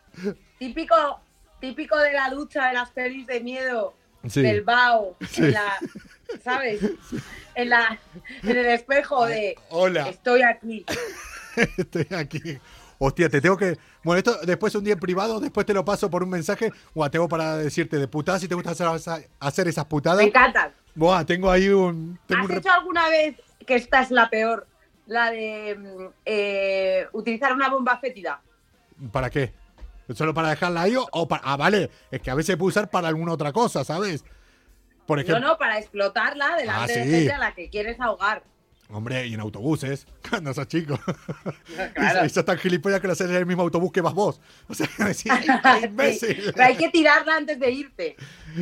[0.59, 1.20] típico,
[1.61, 3.94] típico de la ducha de las pelis de miedo.
[4.28, 4.42] Sí.
[4.42, 5.16] Del bao.
[5.28, 5.42] Sí.
[5.44, 5.78] En la,
[6.42, 6.80] ¿sabes?
[7.54, 7.98] En, la,
[8.42, 10.09] en el espejo de Hola.
[10.09, 10.85] estoy aquí.
[11.76, 12.59] Estoy aquí.
[12.98, 13.78] Hostia, te tengo que.
[14.02, 16.72] Bueno, esto después un día en privado, después te lo paso por un mensaje.
[16.94, 18.88] Buah, tengo para decirte de putadas si te gusta hacer,
[19.38, 20.18] hacer esas putadas.
[20.18, 20.72] Me encantan.
[20.94, 22.18] Buah, tengo ahí un.
[22.26, 24.66] tengo ¿Has un hecho alguna vez, que esta es la peor,
[25.07, 28.40] la de mm, eh, utilizar una bomba fétida?
[29.11, 29.52] ¿Para qué?
[30.14, 31.42] ¿Solo para dejarla ahí o, o para.?
[31.44, 31.90] Ah, vale.
[32.11, 34.24] Es que a veces puede usar para alguna otra cosa, ¿sabes?
[35.07, 35.46] Por No, ejemplo.
[35.48, 38.42] no, para explotarla delante Ah, de gente a la que quieres ahogar.
[38.90, 40.98] Hombre, y en autobuses, cuando sos chico.
[41.94, 42.24] Claro.
[42.24, 44.40] Y sos tan gilipollas que lo haces en el mismo autobús que vas vos.
[44.68, 44.87] O sea.
[45.14, 45.28] Sí,
[46.54, 48.16] pero hay que tirarla antes de irte.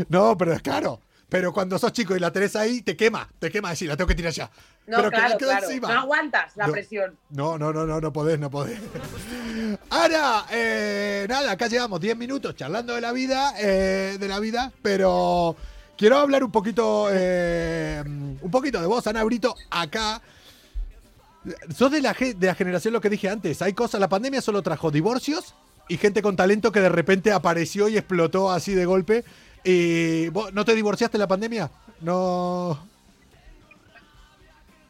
[0.09, 1.01] No, pero es claro.
[1.33, 3.27] Pero cuando sos chico y la tenés ahí, te quema.
[3.39, 4.51] Te quema decir, la tengo que tirar ya.
[4.87, 5.89] No, pero claro, encima.
[5.95, 6.73] No aguantas la No.
[6.75, 7.17] presión.
[7.31, 8.79] No, no, no, no, no podés, no podés.
[9.89, 14.73] Ahora, eh, nada, acá llevamos 10 minutos charlando de la vida, eh, de la vida,
[14.83, 15.57] pero
[15.97, 20.21] quiero hablar un poquito, eh, un poquito de vos, Ana Brito, acá.
[21.75, 24.61] Sos de la, de la generación lo que dije antes, hay cosas, la pandemia solo
[24.61, 25.55] trajo divorcios
[25.89, 29.25] y gente con talento que de repente apareció y explotó así de golpe.
[29.65, 31.71] Y vos, ¿no te divorciaste en la pandemia?
[32.01, 32.91] No.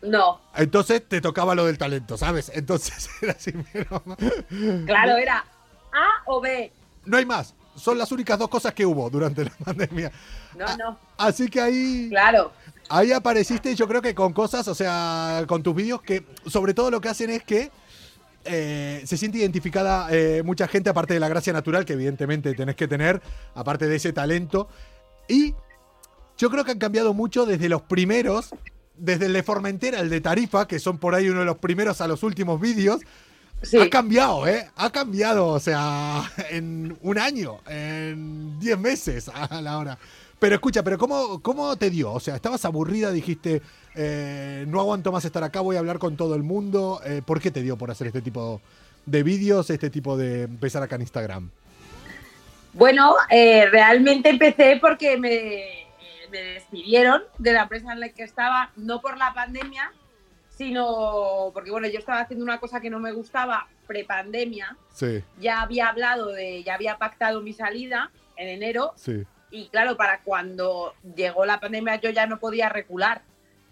[0.02, 2.50] No, Entonces te tocaba lo del talento, ¿sabes?
[2.54, 4.02] Entonces era así, pero...
[4.84, 5.44] claro, era
[5.92, 6.72] A o B.
[7.04, 7.54] No hay más.
[7.76, 10.10] Son las únicas dos cosas que hubo durante la pandemia.
[10.56, 12.50] No, no, Así que ahí, claro.
[12.88, 16.90] ahí apareciste, yo creo que con cosas, o sea, con tus vídeos que sobre todo
[16.90, 17.70] lo que hacen es que
[18.44, 22.76] eh, se siente identificada eh, mucha gente, aparte de la gracia natural que evidentemente tenés
[22.76, 23.22] que tener,
[23.54, 24.68] aparte de ese talento.
[25.28, 25.54] Y
[26.38, 28.50] yo creo que han cambiado mucho desde los primeros,
[28.96, 32.00] desde el de Formentera, el de Tarifa, que son por ahí uno de los primeros
[32.00, 33.00] a los últimos vídeos.
[33.62, 33.78] Sí.
[33.78, 34.68] Ha cambiado, ¿eh?
[34.74, 39.98] Ha cambiado, o sea, en un año, en 10 meses a la hora.
[40.42, 42.12] Pero escucha, pero ¿cómo, cómo te dio?
[42.12, 43.12] O sea, ¿estabas aburrida?
[43.12, 43.62] Dijiste,
[43.94, 47.00] eh, no aguanto más estar acá, voy a hablar con todo el mundo.
[47.06, 48.60] Eh, ¿Por qué te dio por hacer este tipo
[49.06, 51.48] de vídeos, este tipo de empezar acá en Instagram?
[52.72, 55.86] Bueno, eh, realmente empecé porque me,
[56.32, 59.92] me despidieron de la empresa en la que estaba, no por la pandemia,
[60.50, 64.76] sino porque, bueno, yo estaba haciendo una cosa que no me gustaba prepandemia.
[64.92, 69.22] Sí, Ya había hablado de, ya había pactado mi salida en enero sí.
[69.52, 73.22] Y claro, para cuando llegó la pandemia yo ya no podía recular.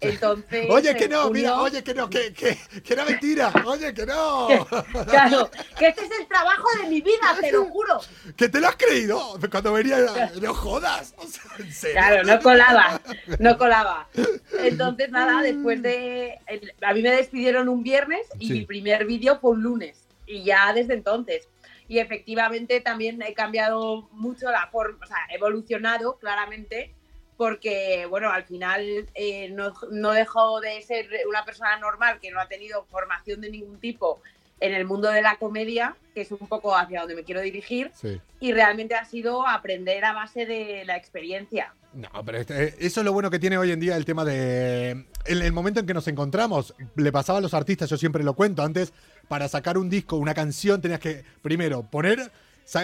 [0.03, 3.53] Entonces, Oye, que no, mira, oye, que no, que, que, que era mentira.
[3.65, 4.47] Oye, que no.
[5.07, 7.99] Claro, que este es el trabajo de mi vida, te lo juro.
[8.35, 9.37] Que te lo has creído.
[9.51, 9.99] Cuando venía,
[10.41, 11.13] no jodas.
[11.17, 11.97] O sea, en serio.
[11.99, 12.99] Claro, no colaba,
[13.37, 14.07] no colaba.
[14.57, 16.39] Entonces, nada, después de...
[16.81, 18.53] a mí me despidieron un viernes y Sí.
[18.53, 19.99] mi primer vídeo fue un lunes.
[20.25, 21.47] Y ya desde entonces.
[21.91, 26.95] Y efectivamente también he cambiado mucho la forma, o sea, he evolucionado claramente
[27.35, 32.39] porque, bueno, al final eh, no, no dejo de ser una persona normal que no
[32.39, 34.21] ha tenido formación de ningún tipo
[34.61, 37.91] en el mundo de la comedia, que es un poco hacia donde me quiero dirigir,
[37.93, 38.21] Sí.
[38.39, 41.73] y realmente ha sido aprender a base de la experiencia.
[41.93, 44.91] No, pero este- eso es lo bueno que tiene hoy en día el tema de.
[45.25, 48.33] En el momento en que nos encontramos, le pasaba a los artistas, yo siempre lo
[48.33, 48.63] cuento.
[48.63, 48.93] Antes,
[49.27, 52.31] para sacar un disco, una canción, tenías que primero poner.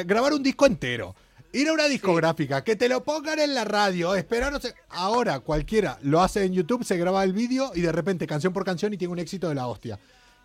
[0.06, 1.16] grabar un disco entero.
[1.54, 4.74] Ir a una discográfica, que te lo pongan en la radio, esperar, no sé.
[4.90, 8.66] Ahora cualquiera lo hace en YouTube, se graba el vídeo y de repente, canción por
[8.66, 9.98] canción, y tiene un éxito de la hostia.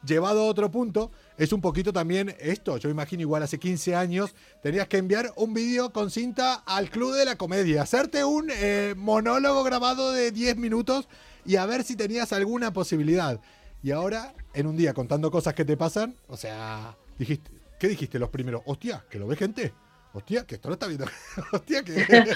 [0.05, 2.77] Llevado a otro punto, es un poquito también esto.
[2.77, 7.15] Yo imagino igual hace 15 años tenías que enviar un vídeo con cinta al Club
[7.15, 11.09] de la Comedia, hacerte un eh, monólogo grabado de 10 minutos
[11.45, 13.41] y a ver si tenías alguna posibilidad.
[13.83, 18.19] Y ahora, en un día contando cosas que te pasan, o sea, dijiste, ¿qué dijiste
[18.19, 18.63] los primeros?
[18.67, 19.73] Hostia, que lo ve gente.
[20.15, 21.07] Hostia, que esto lo está viendo.
[21.53, 22.05] Hostia, que.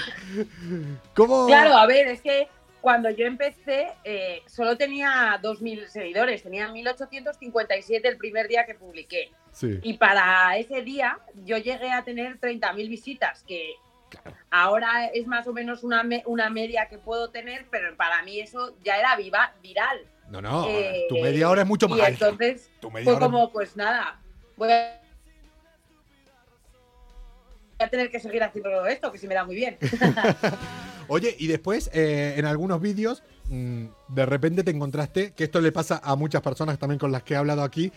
[1.15, 1.47] ¿Cómo?
[1.47, 2.47] Claro, a ver, es que
[2.81, 9.31] cuando yo empecé eh, solo tenía 2.000 seguidores, tenía 1.857 el primer día que publiqué.
[9.51, 9.79] Sí.
[9.81, 13.73] Y para ese día yo llegué a tener 30.000 visitas, que
[14.51, 18.39] ahora es más o menos una, me- una media que puedo tener, pero para mí
[18.39, 19.99] eso ya era viva, viral.
[20.29, 22.27] No, no, Eh, tu media hora es mucho más Y alta.
[22.27, 22.69] entonces
[23.03, 24.19] fue como, pues nada,
[24.55, 25.01] voy a
[27.79, 29.77] voy a tener que seguir haciendo esto, que sí me da muy bien.
[31.07, 35.71] Oye, y después, eh, en algunos vídeos, mm, de repente te encontraste, que esto le
[35.71, 37.91] pasa a muchas personas también con las que he hablado aquí,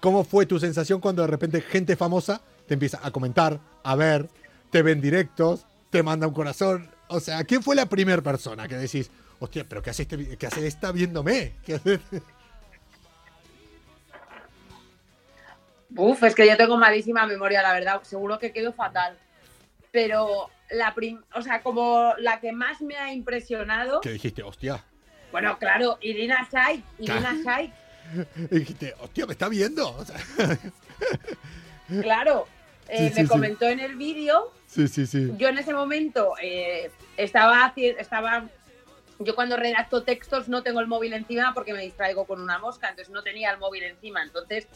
[0.00, 4.28] ¿cómo fue tu sensación cuando de repente gente famosa te empieza a comentar, a ver,
[4.70, 6.90] te ven directos, te manda un corazón?
[7.08, 10.46] O sea, ¿quién fue la primera persona que decís, hostia, pero ¿qué hace, este, qué
[10.46, 11.56] hace esta viéndome?
[11.64, 12.00] ¿Qué hace?
[15.96, 18.00] Uf, es que yo tengo malísima memoria, la verdad.
[18.02, 19.18] Seguro que quedo fatal.
[19.90, 24.82] Pero la prim o sea, como la que más me ha impresionado, Que dijiste, hostia.
[25.32, 27.72] bueno, claro, Irina Shayk, Irina Shayk,
[28.50, 29.88] dijiste, hostia, me está viendo.
[29.96, 30.16] O sea,
[32.02, 32.46] claro,
[32.88, 33.28] eh, Sí, me sí.
[33.28, 34.52] comentó en el vídeo.
[34.66, 35.32] sí, sí, sí.
[35.36, 38.48] Yo en ese momento eh, estaba haciendo, estaba,
[39.18, 42.88] yo cuando redacto textos no tengo el móvil encima porque me distraigo con una mosca,
[42.88, 44.66] entonces no tenía el móvil encima, entonces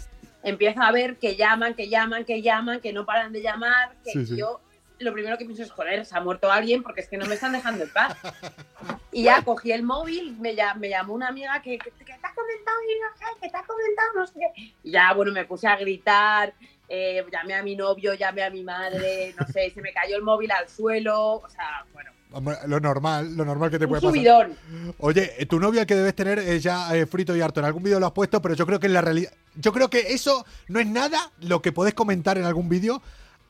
[0.42, 4.24] empiezo a ver que llaman, que llaman, que llaman, que no paran de llamar, que
[4.36, 4.60] yo
[4.98, 7.34] lo primero que pienso es, joder, se ha muerto alguien porque es que no me
[7.34, 8.16] están dejando en paz.
[9.12, 12.12] Y ya cogí el móvil, me, llam- me llamó una amiga que, que, que te
[12.12, 14.72] ha comentado, y no sé, que te ha comentado, no sé qué.
[14.82, 16.52] Y ya, bueno, me puse a gritar,
[16.88, 20.22] eh, llamé a mi novio, llamé a mi madre, no sé, se me cayó el
[20.22, 24.02] móvil al suelo, o sea, bueno, Hombre, Lo normal, lo normal que te un puede
[24.02, 24.12] pasar.
[24.16, 24.56] subidón.
[24.98, 27.60] Oye, eh, tu novia que debes tener es ya eh, frito y harto.
[27.60, 29.32] En algún vídeo lo has puesto, pero yo creo que en la realidad.
[29.54, 33.00] Yo creo que eso no es nada lo que podés comentar en algún vídeo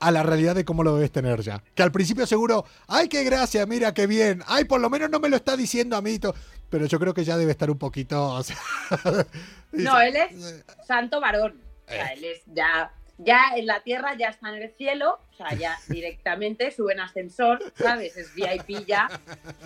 [0.07, 1.63] a la realidad de cómo lo debes tener ya.
[1.75, 4.43] Que al principio seguro, ay, qué gracia, mira, qué bien.
[4.47, 6.19] Ay, por lo menos no me lo está diciendo a mí.
[6.19, 6.35] to-".
[6.71, 8.23] Pero yo creo que ya debe estar un poquito.
[8.25, 8.57] o sea,
[9.73, 11.61] No, él es santo varón.
[11.87, 15.37] O sea, él es ya, ya en la tierra, ya está en el cielo, o
[15.37, 18.17] sea, ya directamente sube en ascensor, ¿sabes?
[18.17, 19.09] Es VIP ya.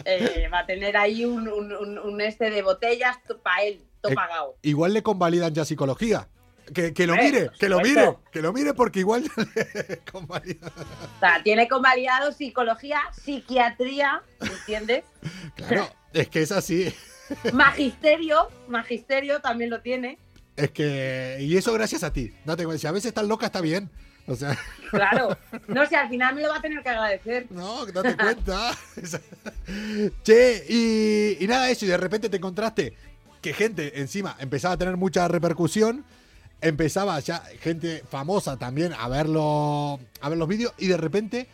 [0.05, 4.12] Eh, va a tener ahí un, un- un- un este de botellas para él, todo
[4.12, 4.57] Eh, pagado.
[4.62, 6.29] Igual le convalidan ya psicología.
[6.74, 9.24] Que, que lo mire, que lo mire, que lo mire porque igual.
[10.12, 15.04] O sea, tiene convalidado psicología, psiquiatría, ¿entiendes?
[15.57, 16.92] Claro, es que es así.
[17.52, 20.18] Magisterio, magisterio también lo tiene.
[20.57, 21.38] Es que.
[21.40, 22.33] Y eso gracias a ti.
[22.44, 23.90] No te, si a veces estás loca, está bien.
[24.26, 24.57] O sea.
[24.90, 25.37] Claro.
[25.66, 27.46] No sé, al final me lo va a tener que agradecer.
[27.50, 28.76] No, que date cuenta.
[30.22, 32.94] che, y, y nada, eso, y de repente te encontraste
[33.40, 36.04] que gente encima empezaba a tener mucha repercusión,
[36.61, 41.49] empezaba ya gente famosa también a verlo, a ver los vídeos, y de repente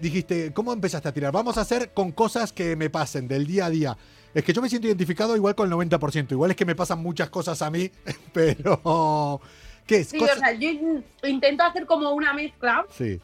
[0.00, 1.32] dijiste, ¿cómo empezaste a tirar?
[1.32, 3.98] Vamos a hacer con cosas que me pasen del día a día.
[4.34, 7.00] Es que yo me siento identificado igual con el 90%, igual es que me pasan
[7.00, 7.90] muchas cosas a mí,
[8.32, 9.40] pero...
[9.86, 10.08] ¿Qué es?
[10.08, 13.18] Sí, Cosas- o sea, yo in- intento hacer como una mezcla Sí,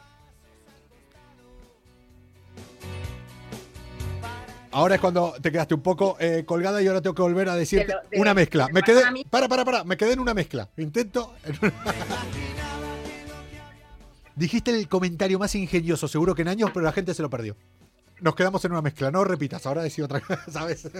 [4.74, 7.54] Ahora es cuando te quedaste un poco eh, colgada y ahora tengo que volver a
[7.54, 8.68] decirte De lo- de- una mezcla.
[8.72, 9.02] me quedé.
[9.30, 9.84] Para, para, para.
[9.84, 10.68] Me quedé en una mezcla.
[10.76, 11.34] Intento.
[14.36, 17.56] Dijiste el comentario más ingenioso, seguro que en años, pero la gente se lo perdió.
[18.20, 19.12] Nos quedamos en una mezcla.
[19.12, 20.90] No repitas, ahora decís otra cosa, ¿sabes?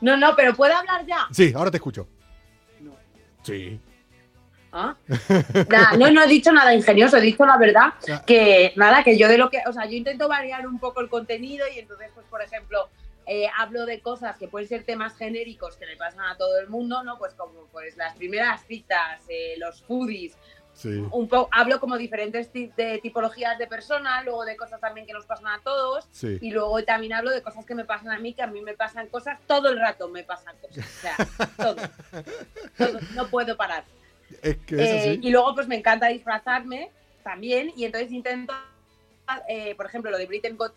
[0.00, 1.26] No, no, pero ¿puedo hablar ya?
[1.30, 2.08] Sí, ahora te escucho.
[3.42, 3.78] Sí.
[4.72, 4.96] ¿Ah?
[5.98, 7.92] No, no he dicho nada ingenioso, he dicho la verdad.
[8.26, 9.60] Que nada, que yo de lo que.
[9.66, 12.88] O sea, yo intento variar un poco el contenido y entonces, pues, por ejemplo,
[13.26, 16.68] eh, hablo de cosas que pueden ser temas genéricos que le pasan a todo el
[16.68, 17.18] mundo, ¿no?
[17.18, 20.36] Pues como pues las primeras citas, eh, los foodies,
[20.74, 21.04] Sí.
[21.10, 25.26] un poco hablo como diferentes de tipologías de personas, luego de cosas también que nos
[25.26, 26.38] pasan a todos Sí.
[26.40, 28.72] y luego también hablo de cosas que me pasan a mí, que a mí me
[28.72, 31.16] pasan cosas, todo el rato me pasan cosas, o sea,
[31.58, 31.76] todo,
[32.78, 33.84] todo, no puedo parar.
[34.42, 36.90] Es que es Eh, y luego pues me encanta disfrazarme
[37.22, 38.54] también y entonces intento,
[39.48, 40.74] eh, por ejemplo, lo de Britain Got,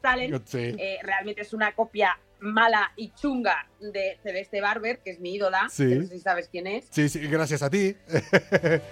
[0.00, 5.34] Talent, eh, realmente es una copia mala y chunga de Celeste Barber, que es mi
[5.34, 5.88] ídola, Sí.
[5.88, 6.86] que no sé si sabes quién es.
[6.90, 7.96] Sí, sí, gracias a ti.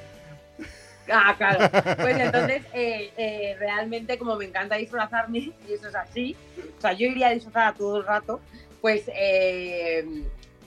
[1.11, 1.69] Ah, claro.
[2.01, 6.37] Pues entonces, eh, eh, realmente como me encanta disfrazarme, y eso es así,
[6.79, 8.41] o sea, yo iría disfrazada todo el rato,
[8.81, 10.05] pues eh,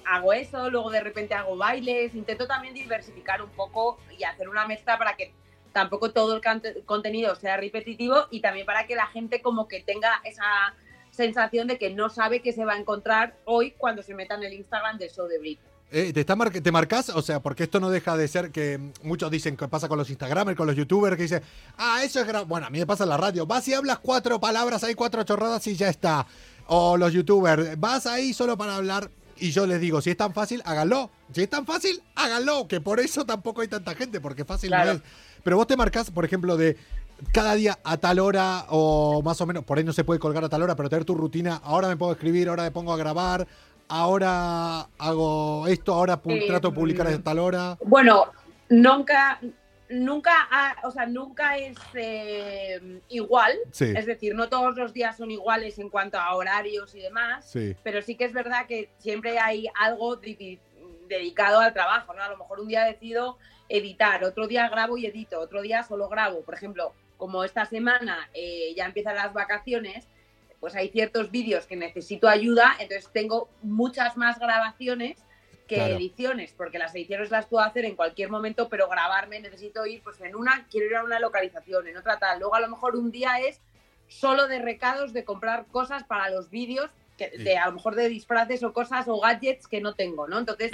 [0.06, 4.68] hago eso, luego de repente hago bailes, intento también diversificar un poco y hacer una
[4.68, 5.34] mezcla para que
[5.74, 10.22] tampoco todo el contenido sea repetitivo y también para que la gente como que tenga
[10.24, 10.74] esa
[11.12, 14.44] sensación de que no sabe qué se va a encontrar hoy cuando se meta en
[14.44, 15.60] el Instagram del show de Brit.
[15.92, 17.10] Eh, ¿te, está ¿Te marcas?
[17.10, 20.10] O sea, porque esto no deja de ser que muchos dicen que pasa con los
[20.10, 21.44] Instagramers, con los YouTubers, que dicen,
[21.78, 22.46] ah, eso es gra-".
[22.46, 23.46] Bueno, a mí me pasa en la radio.
[23.46, 26.26] Vas y hablas cuatro palabras, hay cuatro chorradas y ya está.
[26.68, 29.10] O los YouTubers, vas ahí solo para hablar.
[29.38, 31.10] Y yo les digo, si es tan fácil, háganlo.
[31.34, 32.68] Si es tan fácil, háganlo.
[32.68, 34.94] Que por eso tampoco hay tanta gente, porque fácil Claro.
[34.94, 35.04] no es.
[35.44, 36.78] Pero vos te marcas, por ejemplo, de
[37.32, 40.44] cada día a tal hora o más o menos, por ahí no se puede colgar
[40.44, 42.98] a tal hora, pero tener tu rutina, ahora me a escribir, ahora me pongo a
[42.98, 43.48] grabar,
[43.88, 47.78] ahora hago esto, ahora Eh, trato de publicar a tal hora.
[47.86, 48.26] Bueno,
[48.70, 49.40] nunca,
[49.90, 53.54] nunca, ha- o sea, nunca es eh, igual.
[53.72, 53.94] Sí.
[53.96, 57.50] Es decir, no todos los días son iguales en cuanto a horarios y demás.
[57.50, 57.76] Sí.
[57.84, 60.60] Pero sí que es verdad que siempre hay algo di-
[61.08, 62.24] dedicado al trabajo, ¿no?
[62.24, 63.38] A lo mejor un día decido
[63.70, 66.42] editar, otro día grabo y edito, otro día solo grabo.
[66.42, 70.08] Por ejemplo, como esta semana eh, ya empiezan las vacaciones,
[70.60, 75.24] pues hay ciertos vídeos que necesito ayuda, entonces tengo muchas más grabaciones
[75.68, 75.96] que Claro.
[75.96, 80.20] ediciones, porque las ediciones las puedo hacer en cualquier momento, pero grabarme necesito ir, pues
[80.22, 82.40] en una quiero ir a una localización, en otra tal.
[82.40, 83.62] Luego a lo mejor un día es
[84.08, 87.44] solo de recados, de comprar cosas para los vídeos, que, Sí.
[87.44, 90.38] de a lo mejor de disfraces o cosas o gadgets que no tengo, ¿no?
[90.38, 90.72] Entonces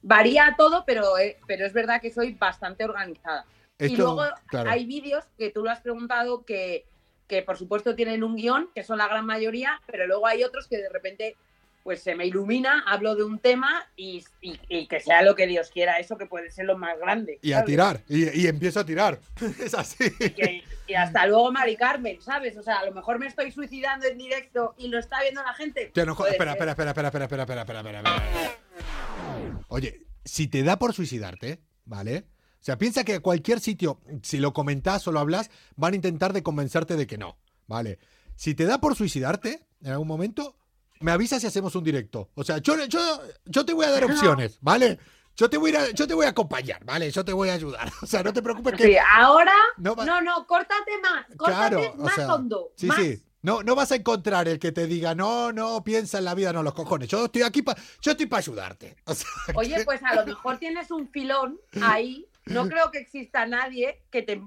[0.00, 3.44] varía todo, pero, eh, pero es verdad que soy bastante organizada.
[3.78, 4.70] y luego claro.
[4.70, 6.86] hay vídeos que tú lo has preguntado que,
[7.26, 10.68] que por supuesto tienen un guion, que son la gran mayoría, pero luego hay otros
[10.68, 11.36] que de repente
[11.82, 15.46] pues se me ilumina, hablo de un tema y, y- y que sea lo que
[15.46, 17.38] Dios quiera, eso que puede ser lo más grande.
[17.42, 19.18] Y a tirar, y, y empiezo a tirar.
[19.60, 20.10] es así.
[20.16, 22.56] Que- y hasta luego, Mari Carmen, ¿sabes?
[22.56, 25.54] O sea, a lo mejor me estoy suicidando en directo y lo está viendo la
[25.54, 25.90] gente.
[26.06, 28.56] No Espera, espera, espera, espera, espera, espera, espera, espera, espera, espera.
[29.68, 32.26] Oye, si te da por suicidarte, ¿vale?
[32.60, 35.96] O sea, piensa que a cualquier sitio, si lo comentás o lo hablas, van a
[35.96, 37.98] intentar de convencerte de que no, ¿vale?
[38.36, 40.56] Si te da por suicidarte en algún momento,
[41.02, 42.30] me avisas si hacemos un directo.
[42.34, 44.98] O sea, yo, yo, yo te voy a dar opciones, ¿vale?
[45.36, 47.10] Yo te, voy a, yo te voy a acompañar, ¿vale?
[47.10, 47.90] Yo te voy a ayudar.
[48.02, 48.84] O sea, no te preocupes que...
[48.88, 52.72] Sí, ahora, No no, va- no, córtate más, córtate Claro, o más sea, hondo.
[52.76, 52.98] Sí, más.
[52.98, 53.22] sí.
[53.40, 56.52] No, no vas a encontrar el que te diga, no, no, piensa en la vida,
[56.52, 57.08] no, los cojones.
[57.08, 58.94] Yo estoy aquí para, yo estoy para ayudarte.
[59.06, 62.28] O sea, Oye, que- pues a lo mejor tienes un filón ahí.
[62.44, 64.42] No creo que exista nadie que te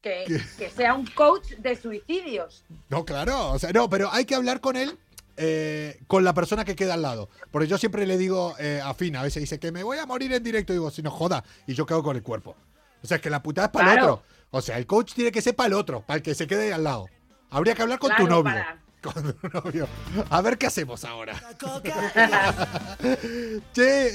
[0.00, 0.24] que,
[0.58, 2.64] que sea un coach de suicidios.
[2.88, 4.98] No, claro, o sea, no, pero hay que hablar con él,
[5.36, 7.28] eh, con la persona que queda al lado.
[7.50, 10.06] Porque yo siempre le digo eh, a Fina, a veces dice que me voy a
[10.06, 12.56] morir en directo, y digo, si no joda, y yo quedo con el cuerpo.
[13.02, 14.22] O sea, es que la putada es para el otro.
[14.50, 16.72] O sea, el coach tiene que ser para el otro, para el que se quede
[16.72, 17.06] al lado.
[17.50, 18.44] Habría que hablar con tu novio.
[18.44, 19.88] para- Con tu novio.
[20.30, 21.34] A ver qué hacemos ahora.
[23.74, 24.12] che,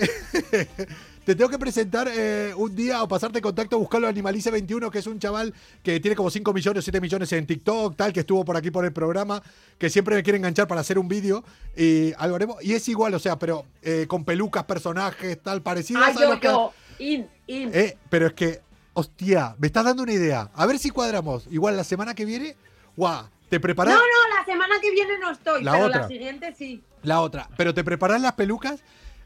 [1.27, 4.99] te tengo que presentar eh, un día o pasarte contacto buscarlo a Animalice 21, que
[4.99, 5.53] es un chaval
[5.83, 8.85] que tiene como 5 millones, 7 millones en TikTok, tal, que estuvo por aquí por
[8.85, 9.43] el programa,
[9.77, 11.43] que siempre me quiere enganchar para hacer un vídeo.
[11.75, 12.63] Y algo haremos.
[12.63, 15.99] Y es igual, o sea, pero eh, con pelucas, personajes, tal, parecido.
[16.01, 17.71] Ah, yo, yo, in, in.
[17.73, 18.61] Eh, pero es que,
[18.93, 20.49] hostia, me estás dando una idea.
[20.55, 21.45] A ver si cuadramos.
[21.51, 22.55] Igual la semana que viene,
[22.95, 23.95] guau, ¿te preparás?
[23.95, 26.01] No, no, la semana que viene no estoy, La pero otra.
[26.03, 26.81] la siguiente sí.
[27.03, 28.81] La otra, pero ¿te preparás las pelucas?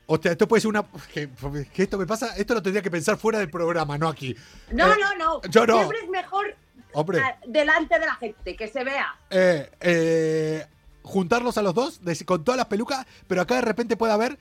[0.08, 0.84] Hostia, esto puede ser una.
[1.14, 1.30] Que,
[1.74, 4.36] que esto me pasa, esto lo tendría que pensar fuera del programa, no aquí.
[4.72, 5.42] No, Eh, no, no.
[5.50, 5.78] yo no.
[5.78, 6.56] Siempre es mejor
[6.94, 7.20] Hombre.
[7.22, 9.16] a- delante de la gente, que se vea.
[9.30, 10.68] Eh, eh,
[11.04, 14.38] juntarlos a los dos con todas las pelucas, pero acá de repente puede haber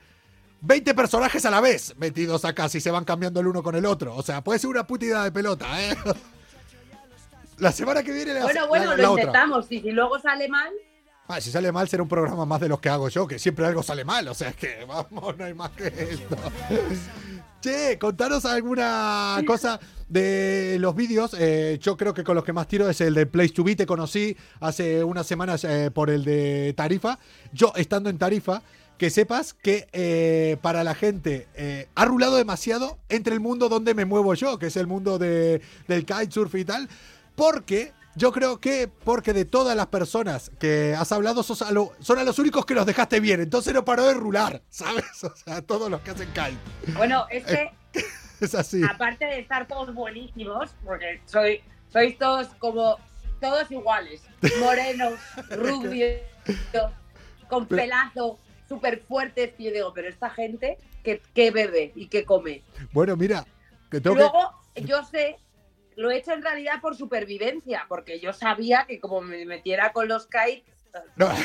[0.61, 3.85] 20 personajes a la vez metidos acá si se van cambiando el uno con el
[3.85, 4.15] otro.
[4.15, 5.95] O sea, puede ser una puta idea de pelota, ¿eh?
[7.57, 9.23] La semana que viene le Bueno, bueno, la- lo la otra.
[9.23, 9.71] intentamos.
[9.71, 10.71] Y si luego sale mal,
[11.27, 13.65] Ah, si sale mal será un programa más de los que hago yo, que siempre
[13.65, 14.27] algo sale mal.
[14.27, 16.35] O sea, es que vamos, no hay más que esto.
[17.61, 21.35] Che, contanos alguna cosa de los vídeos.
[21.37, 23.75] Eh, yo creo que con los que más tiro es el de Place to Be.
[23.75, 27.19] Te conocí hace unas semanas eh, por el de Tarifa.
[27.53, 28.63] Yo, estando en Tarifa,
[28.97, 31.47] que sepas que eh, para la gente
[31.93, 35.61] ha rulado demasiado entre el mundo donde me muevo yo, que es el mundo de,
[35.87, 36.89] del kitesurf y tal.
[37.35, 41.93] Porque yo creo que, porque de todas las personas que has hablado, sos a lo-
[41.99, 43.41] son a los únicos que los dejaste bien.
[43.41, 45.23] Entonces no paró de rular, ¿sabes?
[45.23, 46.93] O sea, todos los que hacen kite.
[46.97, 47.71] bueno, es que
[48.41, 48.81] Es así.
[48.83, 51.61] aparte de estar todos buenísimos, porque soy,
[51.93, 52.97] sois todos como
[53.39, 54.21] todos iguales,
[54.59, 55.13] morenos,
[55.51, 56.19] rubios,
[57.47, 62.23] con pelazo, súper fuertes, y yo digo, pero esta gente, ¿qué, qué bebe y qué
[62.25, 62.63] come?
[62.91, 63.45] Bueno, mira,
[63.89, 64.21] que tengo que...
[64.23, 65.37] Luego, yo sé,
[65.95, 70.07] lo he hecho en realidad por supervivencia, porque yo sabía que como me metiera con
[70.07, 70.63] los kites,
[71.15, 71.29] No.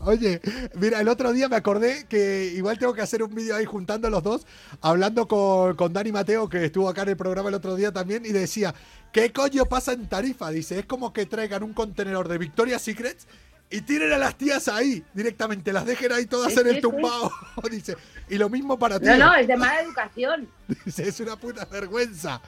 [0.00, 0.40] Oye,
[0.74, 4.10] mira, el otro día me acordé que igual tengo que hacer un vídeo ahí juntando
[4.10, 4.46] los dos,
[4.80, 8.26] hablando con, con Dani Mateo, que estuvo acá en el programa el otro día también,
[8.26, 8.74] y decía,
[9.12, 10.50] ¿qué coño pasa en Tarifa?
[10.50, 13.28] Dice, es como que traigan un contenedor de Victoria's Secrets
[13.70, 16.80] y tiren a las tías ahí, directamente, las dejen ahí todas Sí, en el sí,
[16.80, 16.82] sí.
[16.82, 17.30] tumbao.
[17.70, 17.96] Dice,
[18.28, 19.06] y lo mismo para ti.
[19.06, 20.48] no, no, es de mala educación.
[20.84, 22.40] Dice, es una puta vergüenza.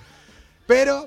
[0.67, 1.07] Pero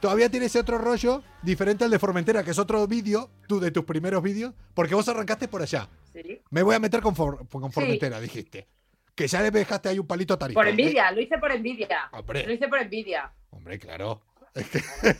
[0.00, 3.70] todavía tiene ese otro rollo diferente al de Formentera, que es otro vídeo, tú de
[3.70, 5.88] tus primeros vídeos, porque vos arrancaste por allá.
[6.12, 6.40] Sí.
[6.50, 8.68] Me voy a meter con, For- con Formentera, dijiste.
[9.14, 10.58] Que ya le dejaste ahí un palito tarifa.
[10.58, 10.70] Por ¿eh?
[10.70, 12.08] envidia, lo hice por envidia.
[12.12, 12.44] Hombre.
[12.46, 13.32] Lo hice por envidia.
[13.50, 14.22] Hombre, claro.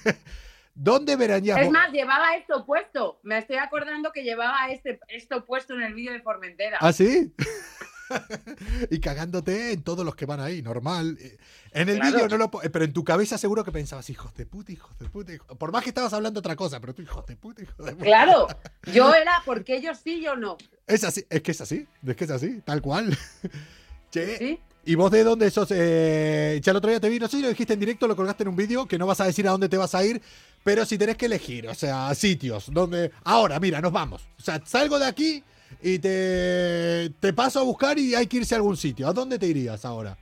[0.74, 3.20] ¿Dónde veranías Es más, llevaba esto puesto.
[3.22, 6.78] Me estoy acordando que llevaba este, esto puesto en el vídeo de Formentera.
[6.80, 7.32] ¿Ah, sí?
[8.90, 11.16] y cagándote en todos los que van ahí, normal.
[11.20, 11.36] Eh,
[11.72, 12.12] En el Claro.
[12.16, 12.62] vídeo no lo...
[12.62, 15.32] eh, Pero en tu cabeza seguro que pensabas, hijos de puta, hijos de puta.
[15.32, 15.46] hijo-".
[15.56, 18.04] Por más que estabas hablando otra cosa, pero tú, hijos de puta, hijos de puta.
[18.04, 18.46] Claro,
[18.92, 20.56] yo era porque ellos sí, yo no.
[20.86, 23.16] Es así, es que es así, es que es así, tal cual.
[24.10, 24.60] Che, ¿Sí?
[24.84, 25.68] ¿y vos de dónde sos?
[25.72, 28.14] Eh, ya el otro día te vi, no sé si lo dijiste en directo, lo
[28.14, 30.22] colgaste en un vídeo, que no vas a decir a dónde te vas a ir,
[30.62, 33.10] pero si tenés que elegir, o sea, sitios, donde...
[33.24, 34.22] Ahora, mira, nos vamos.
[34.38, 35.42] O sea, salgo de aquí
[35.86, 39.06] y te, te paso a buscar y hay que irse a algún sitio.
[39.06, 40.16] ¿A dónde te irías ahora?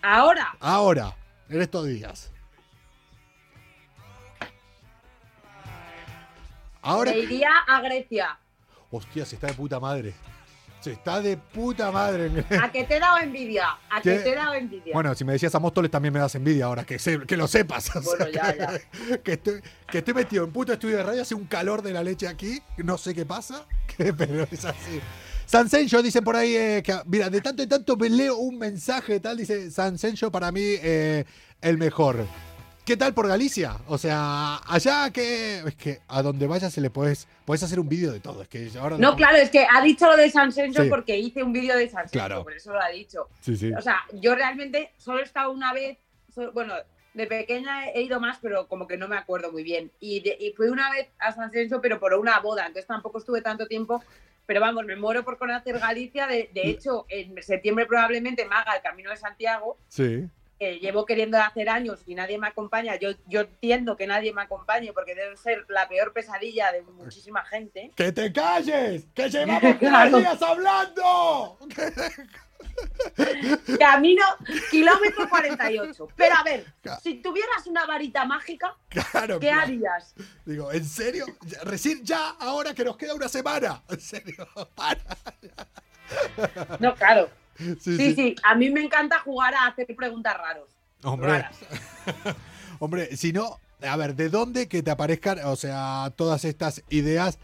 [0.00, 1.14] Ahora, Ahora,
[1.50, 2.32] en estos días.
[6.80, 7.10] Ahora...
[7.10, 8.38] me iría a Grecia.
[8.90, 10.14] Hostia, se está de puta madre.
[10.80, 12.44] Se está de puta madre.
[12.62, 13.66] A que te he dado envidia.
[13.90, 14.92] A que te he dado envidia.
[14.94, 17.48] Bueno, si me decías a Móstoles también me das envidia ahora, que, se- que lo
[17.48, 17.94] sepas.
[17.96, 19.60] o Bueno, sea, ya, que, estoy,
[19.90, 22.62] que estoy metido en puto estudio de radio, hace un calor de la leche aquí,
[22.76, 23.66] no sé qué pasa,
[23.96, 25.00] pero es así.
[25.46, 29.18] Sansencho dicen por ahí eh, que, mira, de tanto en tanto me leo un mensaje
[29.18, 31.24] tal, dice Sansencho para mí eh,
[31.60, 32.24] el mejor.
[32.88, 33.76] ¿Qué tal por Galicia?
[33.86, 37.86] O sea, allá que es que a donde vayas se le puedes puedes hacer un
[37.86, 40.52] vídeo de todo, es que ahora No, claro, es que ha dicho lo de San
[40.52, 40.88] Senso Sí.
[40.88, 42.42] porque hice un vídeo de San Senso, Claro.
[42.44, 43.28] por eso lo ha dicho.
[43.42, 43.70] Sí, sí.
[43.74, 45.98] O sea, yo realmente solo he estado una vez,
[46.54, 46.72] bueno,
[47.12, 49.92] de pequeña he ido más, pero como que no me acuerdo muy bien.
[50.00, 53.18] Y, de- y fui una vez a San Senso, pero por una boda, entonces tampoco
[53.18, 54.02] estuve tanto tiempo.
[54.46, 56.26] Pero vamos, me muero por conocer Galicia.
[56.26, 59.76] De, de hecho, en septiembre probablemente me haga el Camino de Santiago.
[59.88, 60.26] Sí.
[60.58, 62.96] Que llevo queriendo hacer años y nadie me acompaña.
[62.96, 67.44] Yo, yo entiendo que nadie me acompañe porque debe ser la peor pesadilla de muchísima
[67.44, 67.92] gente.
[67.94, 69.06] ¡Que te calles!
[69.14, 71.58] ¡Que llevamos tres días hablando!
[73.78, 74.24] Camino
[74.70, 76.08] kilómetro 48.
[76.16, 76.66] Pero a ver,
[77.02, 79.62] si tuvieras una varita mágica, Claro, ¿qué claro.
[79.62, 80.14] harías?
[80.44, 81.26] Digo, ¿en serio?
[81.64, 83.82] Recién ya, ahora que nos queda una semana.
[83.88, 85.00] En serio, para.
[86.78, 87.28] No, claro.
[87.80, 88.14] Sí, Sí, sí.
[88.14, 90.68] sí, a mí me encanta jugar a hacer preguntas raros.
[91.02, 91.56] Hombre, raras.
[92.78, 97.38] hombre, si no, a ver, ¿de dónde que te aparezcan, o sea, todas estas ideas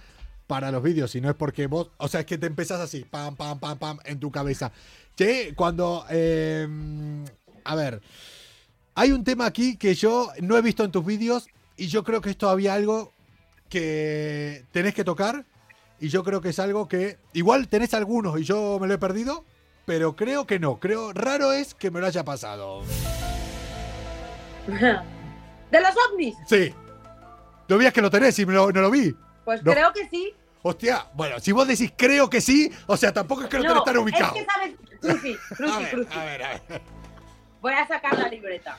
[0.46, 1.10] para los vídeos?
[1.10, 3.78] Si no es porque vos, o sea, es que te empezás así, pam, pam, pam,
[3.78, 4.72] pam, en tu cabeza.
[5.16, 6.66] Che, cuando, eh,
[7.64, 8.00] a ver,
[8.94, 11.46] hay un tema aquí que yo no he visto en tus vídeos
[11.76, 13.12] y yo creo que es todavía algo
[13.68, 15.44] que tenés que tocar
[16.00, 18.98] y yo creo que es algo que igual tenés algunos y yo me lo he
[18.98, 19.44] perdido,
[19.84, 20.78] pero creo que no.
[20.80, 22.82] Creo raro es que me lo haya pasado.
[25.70, 26.34] ¿De los ovnis?
[26.46, 26.74] Sí.
[27.68, 29.14] No veas que lo tenés y no lo vi.
[29.44, 29.72] Pues No.
[29.72, 30.34] creo que sí.
[30.62, 33.68] Hostia, bueno, si vos decís creo que sí, o sea, tampoco es que no, No,
[33.68, 34.34] tenés tan ubicado.
[34.34, 36.18] Es que sabes, Cruci, a Cruci, ver, Cruci.
[36.18, 36.82] a ver, a ver.
[37.60, 38.78] Voy a sacar la libreta.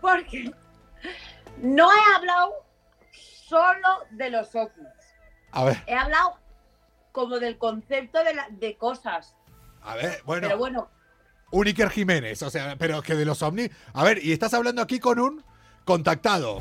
[0.00, 0.50] Porque
[1.58, 2.52] no he hablado
[3.48, 4.88] solo de los ovnis.
[5.52, 6.38] A ver, He hablado
[7.12, 9.34] como del concepto de, la- de cosas.
[9.82, 10.46] a ver, bueno.
[10.48, 10.88] Pero bueno,
[11.52, 13.70] Un Iker Jiménez, o sea, pero que de los ovnis.
[13.92, 15.42] A ver, y estás hablando aquí con un
[15.84, 16.60] contactado.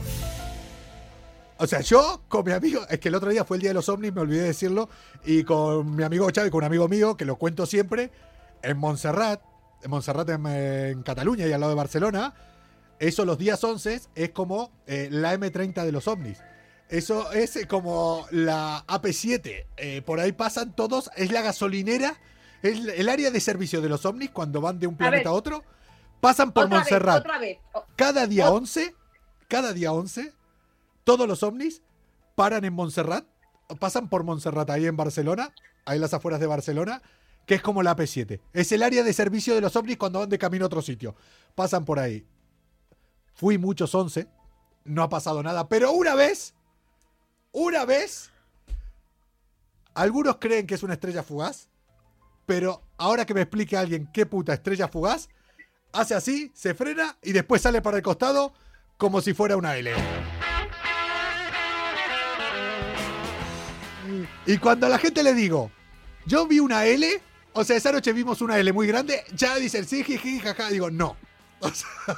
[1.57, 3.73] O sea, yo con mi amigo, es que el otro día fue el día de
[3.73, 4.89] los ovnis, me olvidé de decirlo,
[5.25, 8.11] y con mi amigo Xavi, con un amigo mío, que lo cuento siempre,
[8.63, 9.41] en Montserrat,
[9.83, 12.33] en Montserrat en, en Cataluña y al lado de Barcelona,
[12.97, 16.41] eso los días 11 es como eh, la M30 de los ovnis.
[16.89, 19.65] Eso es eh, como la AP7.
[19.77, 22.17] eh, por ahí pasan todos, es la gasolinera,
[22.63, 25.63] es el área de servicio de los ovnis cuando van de un planeta a, otro.
[26.19, 27.15] Pasan por otra Montserrat.
[27.15, 27.57] vez, otra vez.
[27.73, 28.95] O- Cada día Ot- 11,
[29.47, 30.33] cada día 11,
[31.03, 31.81] todos los ovnis
[32.35, 33.25] paran en Montserrat,
[33.79, 35.53] pasan por Montserrat ahí en Barcelona,
[35.85, 37.01] ahí en las afueras de Barcelona,
[37.45, 38.41] que es como la AP7.
[38.51, 41.15] Es el área de servicio de los ovnis cuando van de camino a otro sitio.
[41.55, 42.25] Pasan por ahí.
[43.33, 44.27] Fui muchos 11,
[44.85, 46.53] no ha pasado nada, pero una vez,
[47.51, 48.31] una vez,
[49.93, 51.69] algunos creen que es una estrella fugaz,
[52.45, 55.29] pero ahora que me explique alguien qué puta estrella fugaz,
[55.91, 58.53] hace así, se frena y después sale para el costado
[58.97, 59.93] como si fuera una L.
[64.45, 65.71] Y cuando a la gente le digo,
[66.25, 67.21] yo vi una L,
[67.53, 70.89] o sea, esa noche vimos una L muy grande, ya dicen sí, jiji, jaja, digo,
[70.89, 71.15] no.
[71.61, 72.17] O sea,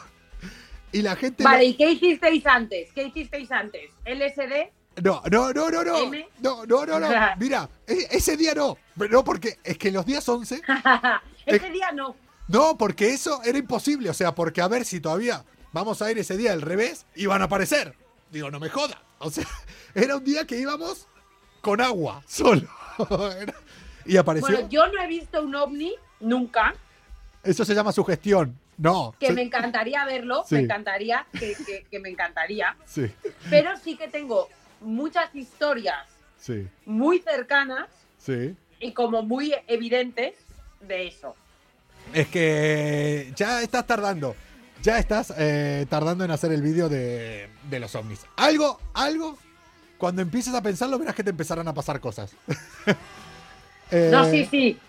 [0.92, 1.44] y la gente...
[1.44, 2.92] Vale, ¿y qué hicisteis antes?
[2.94, 3.90] ¿Qué hicisteis antes?
[4.06, 4.70] ¿LSD?
[5.02, 5.98] No, no, no, no, no.
[6.04, 6.28] M.
[6.40, 7.10] No, no, no, no.
[7.40, 8.78] Mira, e- ese día no.
[8.96, 10.62] No, porque es que los días 11
[11.46, 12.16] Ese día no.
[12.48, 14.10] No, porque eso era imposible.
[14.10, 17.26] O sea, porque a ver si todavía vamos a ir ese día al revés y
[17.26, 17.96] van a aparecer.
[18.30, 19.02] Digo, no me joda.
[19.20, 19.46] O sea,
[19.96, 21.08] era un día que íbamos
[21.62, 22.68] con agua, solo.
[24.06, 24.50] Y apareció.
[24.50, 26.74] Bueno, yo no he visto un ovni nunca,
[27.44, 28.58] Eso se llama sugestión.
[28.78, 29.14] No.
[29.20, 30.56] que me encantaría verlo, Sí.
[30.56, 33.12] me encantaría, que, que- que me encantaría, Sí,
[33.48, 34.50] pero sí que tengo
[34.82, 36.08] muchas historias
[36.40, 38.56] sí, muy cercanas sí.
[38.80, 40.34] y como muy evidentes
[40.82, 41.36] de eso.
[42.14, 44.36] Es que ya estás tardando.
[44.82, 48.22] Ya estás eh, tardando en hacer el vídeo de, de los ovnis.
[48.36, 49.38] Algo, algo.
[50.00, 52.34] Cuando empieces a pensarlo, verás que te empezarán a pasar cosas.
[53.92, 54.80] Eh, No, sí, sí,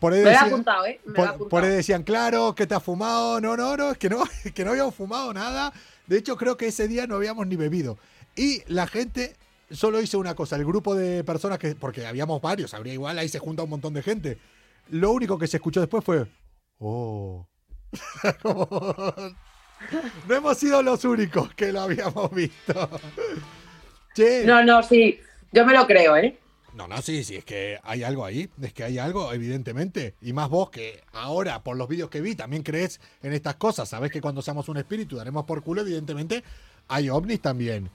[0.00, 1.00] Por ahí me decían- apuntado, ¿eh?
[1.04, 1.48] Me Por, apuntado.
[1.50, 3.40] por ahí decían, claro, que te has fumado.
[3.40, 5.72] No, no, no, es que no, es que no habíamos fumado nada.
[6.06, 7.98] De hecho, creo que ese día no habíamos ni bebido.
[8.38, 9.34] Y la gente
[9.68, 13.28] solo hizo una cosa, el grupo de personas que, porque habíamos varios, habría igual, ahí
[13.28, 14.38] se junta un montón de gente.
[14.90, 16.24] Lo único que se escuchó después fue,
[16.78, 17.44] oh.
[20.28, 23.00] No hemos sido los únicos que lo habíamos visto.
[24.14, 24.44] Che.
[24.44, 25.18] No, no, sí,
[25.52, 26.38] yo me lo creo, ¿eh?
[26.74, 30.14] No, no, sí, sí, es que hay algo ahí, es que hay algo, evidentemente.
[30.20, 33.88] Y más vos que ahora, por los vídeos que vi, también crees en estas cosas.
[33.88, 36.44] Sabés que cuando seamos un espíritu daremos por culo, evidentemente,
[36.86, 37.90] hay ovnis también.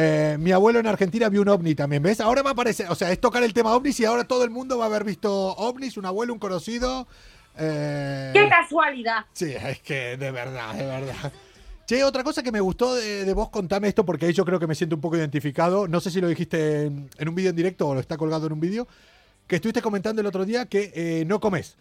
[0.00, 2.20] Eh, mi abuelo en Argentina vio un ovni también, ¿ves?
[2.20, 4.78] Ahora me aparece, o sea, es tocar el tema ovnis y ahora todo el mundo
[4.78, 7.08] va a haber visto ovnis, un abuelo, un conocido.
[7.56, 9.24] eh, ¡Qué casualidad!
[9.32, 11.32] Sí, es que de verdad, de verdad.
[11.84, 14.60] Che, otra cosa que me gustó de, de vos, contame esto porque ahí yo creo
[14.60, 15.88] que me siento un poco identificado.
[15.88, 18.46] No sé si lo dijiste en, en un vídeo en directo o lo está colgado
[18.46, 18.86] en un vídeo.
[19.48, 21.76] Que estuviste comentando el otro día que eh, no comes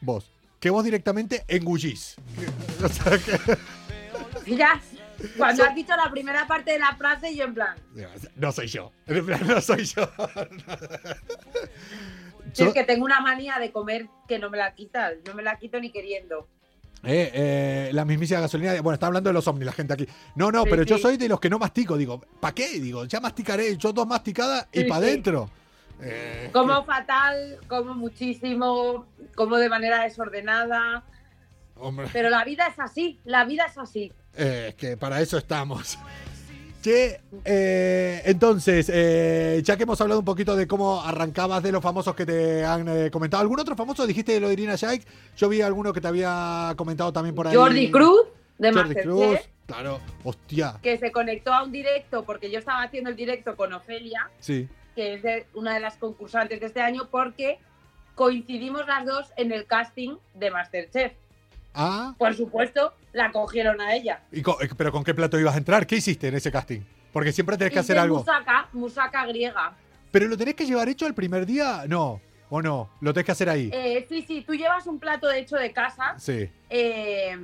[0.00, 0.32] vos.
[0.58, 2.16] Que vos directamente engullís.
[2.82, 3.58] O sea que.
[5.36, 7.76] Cuando has dicho la primera parte de la frase, yo en plan,
[8.36, 8.92] No soy yo.
[9.06, 10.10] En plan, No soy yo.
[12.66, 15.58] es que tengo una manía de comer que no me la quitas, no me la
[15.58, 16.48] quito ni queriendo.
[17.02, 18.72] Eh, eh, la mismísima gasolina.
[18.82, 20.06] Bueno, está hablando de los ovnis la gente aquí.
[20.34, 21.96] No, no, Sí, pero yo soy de los que no mastico.
[21.96, 22.78] Digo, ¿para qué?
[22.78, 23.76] Digo, ya masticaré.
[23.78, 25.48] Yo dos masticadas y Sí, para adentro.
[26.02, 31.02] Eh, Como fatal, como muchísimo, como de manera desordenada.
[31.76, 34.12] hombre, Pero la vida es así, la vida es así.
[34.36, 35.98] Eh, es que para eso estamos.
[36.82, 41.82] Che, eh, entonces, eh, ya que hemos hablado un poquito de cómo arrancabas de los
[41.82, 44.06] famosos que te han eh, comentado, ¿algún otro famoso?
[44.06, 45.06] Dijiste de lo de Irina Shayk.
[45.36, 47.54] Yo vi alguno que te había comentado también por ahí.
[47.54, 48.22] Jordi Cruz,
[48.56, 50.00] de Jordi Cruz, claro.
[50.24, 54.30] Hostia, que se conectó a un directo porque yo estaba haciendo el directo con Ofelia,
[54.38, 54.66] sí.
[54.94, 57.58] que es de- una de las concursantes de este año, porque
[58.14, 61.12] coincidimos las dos en el casting de Masterchef.
[61.74, 64.22] Ah, Por supuesto, la cogieron a ella.
[64.32, 65.86] ¿y co- eh, ¿pero con qué plato ibas a entrar?
[65.86, 66.80] ¿Qué hiciste en ese casting?
[67.12, 68.18] Porque siempre tenés que Hice hacer algo.
[68.18, 69.74] Musaca, musaca griega.
[70.10, 71.84] ¿Pero lo tenés que llevar hecho el primer día?
[71.88, 73.70] No, o no, lo tenés que hacer ahí.
[73.72, 76.48] Eh, sí, sí, tú llevas un plato hecho de casa Sí.
[76.68, 77.36] eh,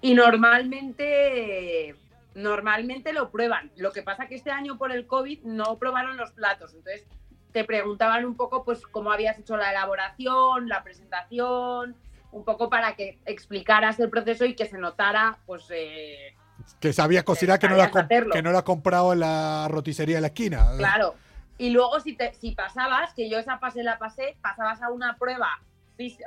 [0.00, 1.94] y normalmente,
[2.34, 3.70] normalmente lo prueban.
[3.76, 6.74] Lo que pasa que este año por el COVID no probaron los platos.
[6.74, 7.04] Entonces
[7.52, 11.94] te preguntaban un poco pues cómo habías hecho la elaboración, la presentación
[12.32, 16.34] un poco para que explicaras el proceso y que se notara, pues, eh,
[16.80, 20.26] Que sabías cocinar que no, la que no la comprado en la roticería de la
[20.28, 20.66] esquina.
[20.76, 21.14] claro.
[21.58, 25.16] Y luego si, te, si pasabas, que yo esa pase la pasé, pasabas a una
[25.16, 25.60] prueba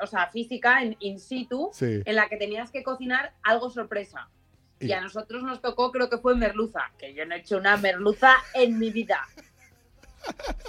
[0.02, 2.02] o sea, física en in situ, Sí.
[2.06, 4.30] en la que tenías que cocinar algo sorpresa.
[4.80, 7.58] Y- Y a nosotros nos tocó, creo que fue merluza, que yo no he hecho
[7.58, 9.20] una merluza en mi vida.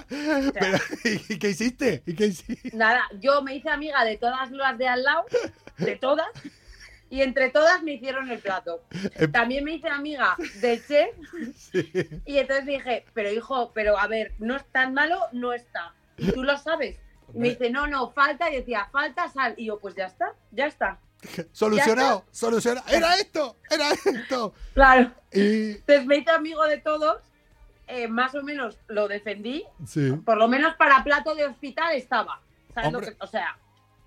[0.09, 0.78] Pero,
[1.28, 2.02] ¿Y qué hiciste?
[2.07, 2.76] ¿Y qué hiciste?
[2.76, 5.24] Nada, yo me hice amiga de todas las de al lado,
[5.78, 6.26] de todas,
[7.11, 8.82] y entre todas me hicieron el plato.
[9.14, 11.14] Em- También me hice amiga del chef,
[12.24, 15.94] y entonces dije, pero hijo, pero a ver, no es tan malo, no está.
[16.16, 16.96] Y tú lo sabes.
[17.34, 19.54] Y me dice, no, no, falta, y decía, falta sal.
[19.57, 20.98] Y yo, pues ya está, ya está.
[21.52, 22.86] Solucionado, solucionado.
[22.88, 24.54] Era esto, era esto.
[24.74, 25.12] Claro.
[25.32, 27.18] Y Entonces me hice amigo de todos,
[27.89, 32.41] eh, más o menos lo defendí, sí, por lo menos para plato de hospital estaba.
[32.74, 33.12] ¿Sabes lo Hombre.
[33.16, 33.57] que- o sea,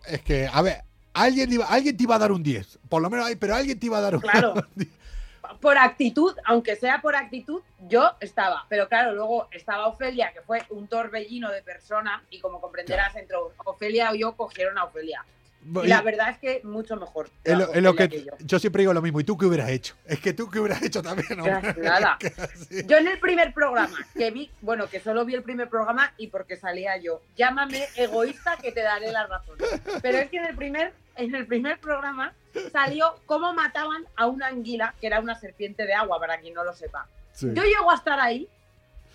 [0.06, 2.80] es que, a ver, alguien, iba, alguien te iba a dar un 10.
[2.88, 4.54] Por lo menos, pero alguien te iba a dar un Claro.
[5.62, 8.66] por actitud, aunque sea por actitud, yo estaba.
[8.70, 13.36] Pero claro, luego estaba Ofelia, que fue un torbellino de persona, y como comprenderás, entre
[13.66, 15.26] Ofelia o yo cogieron a Ofelia.
[15.66, 17.30] Y la verdad es que mucho mejor.
[17.44, 18.32] Lo, que, yo.
[18.40, 19.20] yo siempre digo lo mismo.
[19.20, 19.96] ¿Y tú qué hubieras hecho?
[20.06, 21.76] Es que tú qué hubieras hecho también, hombre?
[21.78, 22.18] Nada.
[22.20, 22.86] Que así.
[22.88, 26.28] Yo en el primer programa que vi, bueno, que solo vi el primer programa y
[26.28, 29.58] porque salía yo, llámame egoísta que te daré la razón.
[30.02, 32.34] Pero es que en el primer, en el primer programa
[32.72, 36.64] salió cómo mataban a una anguila, que era una serpiente de agua, para quien no
[36.64, 37.08] lo sepa.
[37.34, 37.48] Sí.
[37.54, 38.48] Yo llego a estar ahí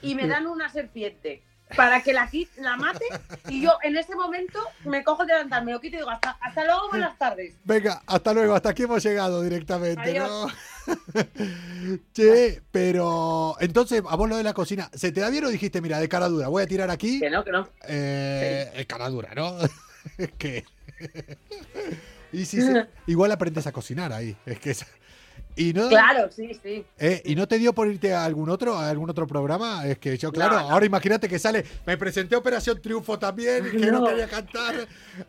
[0.03, 1.43] y me dan una serpiente
[1.77, 3.05] para que la, la mate
[3.49, 6.37] y yo en ese momento me cojo de levantar, me lo quito y digo hasta,
[6.41, 7.55] hasta luego, buenas tardes.
[7.65, 10.29] Venga, hasta luego, hasta aquí hemos llegado directamente, Adiós.
[10.29, 10.47] ¿no?
[12.13, 15.81] che, pero entonces, a vos lo de la cocina, ¿se te da bien o dijiste,
[15.81, 17.19] mira, de cara dura, voy a tirar aquí?
[17.21, 17.69] Que no, que no.
[17.89, 19.57] Eh, Es cara dura, ¿no?
[20.19, 20.65] Es que.
[22.33, 24.37] y si se- igual aprendes a cocinar ahí.
[24.45, 24.85] Es que es-
[25.57, 26.85] Y no, Claro, sí, sí.
[26.99, 29.87] eh, ¿Y no te dio por irte a algún otro, a algún otro programa?
[29.87, 30.71] Es que yo, claro, No, no.
[30.71, 34.75] ahora imagínate que sale, me presenté a Operación Triunfo también, que no, quería cantar,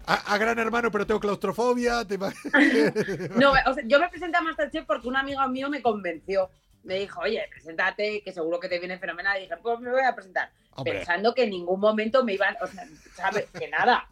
[0.06, 2.06] a, a Gran Hermano, pero tengo claustrofobia.
[2.06, 2.18] te
[3.38, 6.50] No, o sea, yo me presenté a Masterchef porque un amigo mío me convenció.
[6.84, 9.38] Me dijo, oye, preséntate, que seguro que te viene fenomenal.
[9.38, 10.52] Y dije, pues me voy a presentar.
[10.72, 10.94] Hombre.
[10.98, 13.46] Pensando que en ningún momento me iban, o sea, ¿sabes?
[13.58, 14.08] Que nada.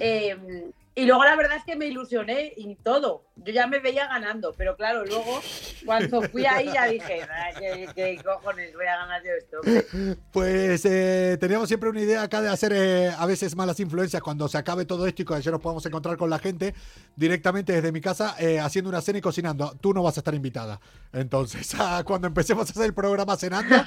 [0.00, 0.36] Eh,
[0.96, 3.24] y luego la verdad es que me ilusioné y todo.
[3.36, 5.40] Yo ya me veía ganando, pero claro, luego
[5.84, 9.60] cuando fui ahí ya dije, "Ah, ¿qué, qué cojones voy a ganar yo esto?
[9.60, 10.16] hombre?".
[10.32, 14.48] Pues eh, teníamos siempre una idea acá de hacer eh, a veces malas influencias cuando
[14.48, 16.74] se acabe todo esto y cuando ya nos podamos encontrar con la gente
[17.14, 19.76] directamente desde mi casa eh, haciendo una cena y cocinando.
[19.80, 20.80] Tú no vas a estar invitada.
[21.12, 23.76] Entonces, ah, cuando empecemos a hacer el programa cenando,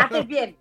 [0.00, 0.56] Haces bien,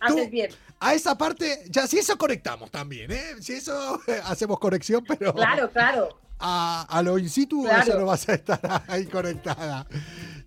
[0.00, 0.50] haces bien.
[0.80, 3.34] a esa parte, ya si eso conectamos también, ¿eh?
[3.40, 4.20] Si eso eh,
[4.58, 6.18] conexión, pero Claro, claro.
[6.38, 7.82] a, a lo in situ Claro.
[7.82, 9.86] eso no vas a estar ahí conectada.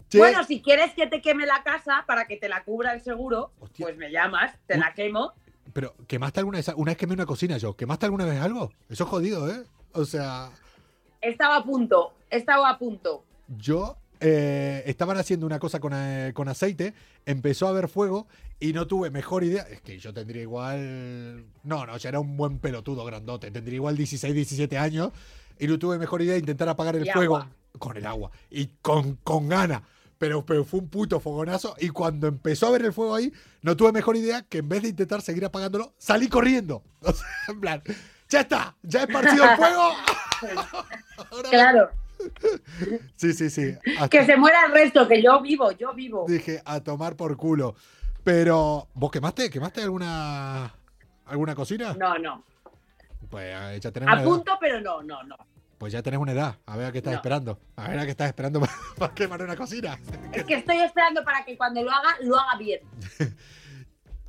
[0.10, 3.02] Che, Bueno, si quieres que te queme la casa para que te la cubra el
[3.02, 5.34] seguro, pues me llamas, te la quemo.
[5.74, 6.68] Pero, ¿quemaste alguna vez?
[6.76, 7.76] Una vez quemé una cocina yo.
[7.76, 8.72] ¿Quemaste alguna vez algo?
[8.90, 9.64] Eso es jodido, ¿eh?
[9.94, 10.50] O sea,
[11.22, 13.24] Estaba a punto, estaba a punto.
[13.58, 16.94] yo eh, estaban haciendo una cosa con, eh, con aceite,
[17.26, 18.28] empezó a haber fuego
[18.60, 19.64] y no tuve mejor idea.
[19.64, 21.46] Es que yo tendría igual.
[21.64, 23.52] No, no, ya era un buen pelotudo grandote.
[23.52, 25.12] Tendría igual 16, 17 años
[25.60, 27.50] y no tuve mejor idea de intentar apagar el Y fuego agua.
[27.80, 29.84] con el agua y con, con gana.
[30.18, 33.76] Pero, pero fue un puto fogonazo y cuando empezó a ver el fuego ahí, no
[33.76, 36.84] tuve mejor idea que en vez de intentar seguir apagándolo, salí corriendo.
[37.02, 37.84] O sea, en plan,
[38.30, 39.92] ya está, ya he esparcido el fuego.
[41.32, 41.90] Ahora Claro,
[43.16, 43.74] Sí, sí, sí.
[43.98, 46.26] Hasta- que se muera el resto, que yo vivo, yo vivo.
[46.28, 47.76] Dije, a tomar por culo.
[48.24, 49.50] Pero, ¿vos quemaste?
[49.50, 50.74] ¿Quemaste alguna
[51.28, 51.94] alguna cocina?
[51.98, 52.44] No, no.
[53.30, 54.30] Pues eh, ya tenés una A edad.
[54.30, 55.36] punto, pero no, no, no.
[55.78, 56.56] Pues ya tenés una edad.
[56.66, 57.18] A ver a qué estás No.
[57.18, 57.60] esperando.
[57.76, 60.00] A ver a qué estás esperando para, para quemar una cocina.
[60.32, 62.80] Es que estoy esperando para que cuando lo haga, lo haga bien.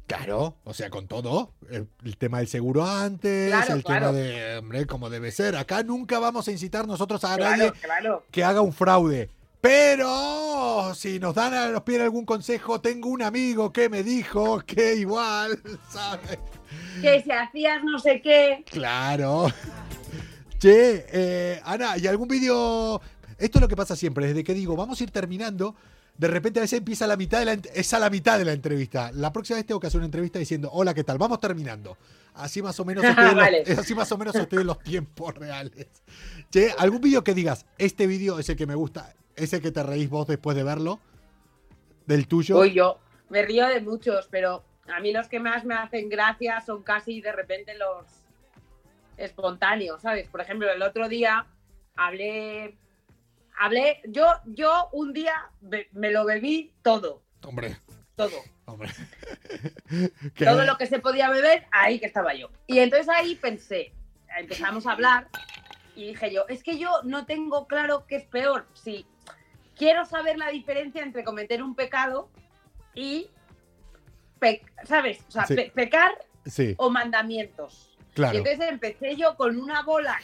[0.07, 1.53] Claro, o sea, con todo.
[1.69, 4.07] El, el tema del seguro antes, Claro, el claro.
[4.13, 5.57] tema de, hombre, como debe ser.
[5.57, 8.25] Acá nunca vamos a incitar nosotros a nadie claro.
[8.31, 9.31] que haga un fraude.
[9.61, 14.95] Pero si nos dan, nos piden algún consejo, tengo un amigo que me dijo que
[14.95, 16.39] igual, ¿sabes?
[17.03, 18.65] Que si hacías no sé qué.
[18.71, 19.49] Claro.
[20.59, 23.01] Che, eh, Ana, ¿y algún vídeo?
[23.39, 25.75] Esto es lo que pasa siempre, desde que digo, vamos a ir terminando,
[26.19, 28.53] de repente a veces empieza la mitad de la, es a la mitad de la
[28.53, 29.11] entrevista.
[29.13, 31.19] La próxima vez tengo que hacer una entrevista diciendo, hola, ¿qué tal?
[31.19, 31.97] Vamos terminando.
[32.35, 33.65] Así más o menos estoy en, Vale.
[33.67, 35.87] los, así más o menos estoy en los tiempos reales.
[36.51, 39.71] Che, ¿algún vídeo que digas, este vídeo es el que me gusta, es el que
[39.71, 41.01] te reís vos después de verlo?
[42.07, 42.59] ¿Del tuyo?
[42.59, 42.99] Uy, yo
[43.29, 47.21] me río de muchos, pero a mí los que más me hacen gracia son casi
[47.21, 48.07] de repente los
[49.17, 50.29] espontáneo, ¿sabes?
[50.29, 51.47] Por ejemplo, el otro día
[51.97, 52.77] hablé,
[53.59, 57.77] hablé, yo, yo un día be- me lo bebí todo, Hombre,
[58.17, 58.37] todo.
[58.67, 58.91] hombre.
[60.39, 62.51] Todo lo que se podía beber, ahí que estaba yo.
[62.67, 63.93] Y entonces ahí pensé,
[64.39, 65.29] empezamos a hablar
[65.95, 68.67] y dije yo, es que yo no tengo claro qué es peor.
[68.75, 69.07] Si
[69.77, 72.29] quiero saber la diferencia entre cometer un pecado
[72.95, 73.31] y,
[74.41, 75.21] pe- ¿sabes?
[75.29, 75.55] O sea, Sí.
[75.55, 76.13] pe- pecar
[76.45, 77.96] Sí, o mandamientos.
[78.17, 78.39] Y claro.
[78.39, 80.19] entonces empecé yo con una bola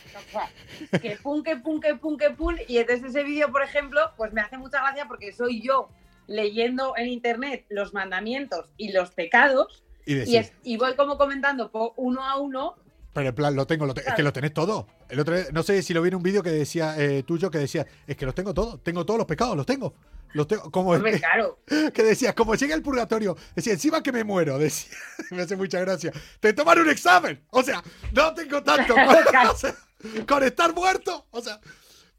[1.02, 2.56] que pum, que pum, que pum, que pum.
[2.66, 5.88] Y entonces ese vídeo, por ejemplo, pues me hace mucha gracia porque soy yo
[6.26, 11.70] leyendo en internet los mandamientos y los pecados Y y, es- y voy como comentando
[11.96, 12.76] uno a uno.
[13.12, 14.86] pero en plan, lo tengo, lo te- es que lo tenés todo.
[15.10, 17.58] El otro no sé si lo vi en un vídeo que decía, eh, tuyo, que
[17.58, 19.92] decía, es que los tengo todos, tengo todos los pecados, los tengo.
[20.34, 21.58] Los tengo, como Hombre, claro.
[21.94, 24.96] que decía, como llega el purgatorio, decía, encima que me muero, decía,
[25.30, 29.56] me hace mucha gracia, te toman un examen, o sea, no tengo tanto con, o
[29.56, 29.74] sea,
[30.26, 31.60] con estar muerto, o sea,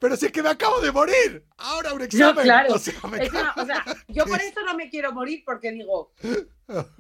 [0.04, 2.74] pero si es que me acabo de morir, ahora un examen, claro.
[2.74, 6.12] o sea, me o sea, yo por esto no me quiero morir porque digo,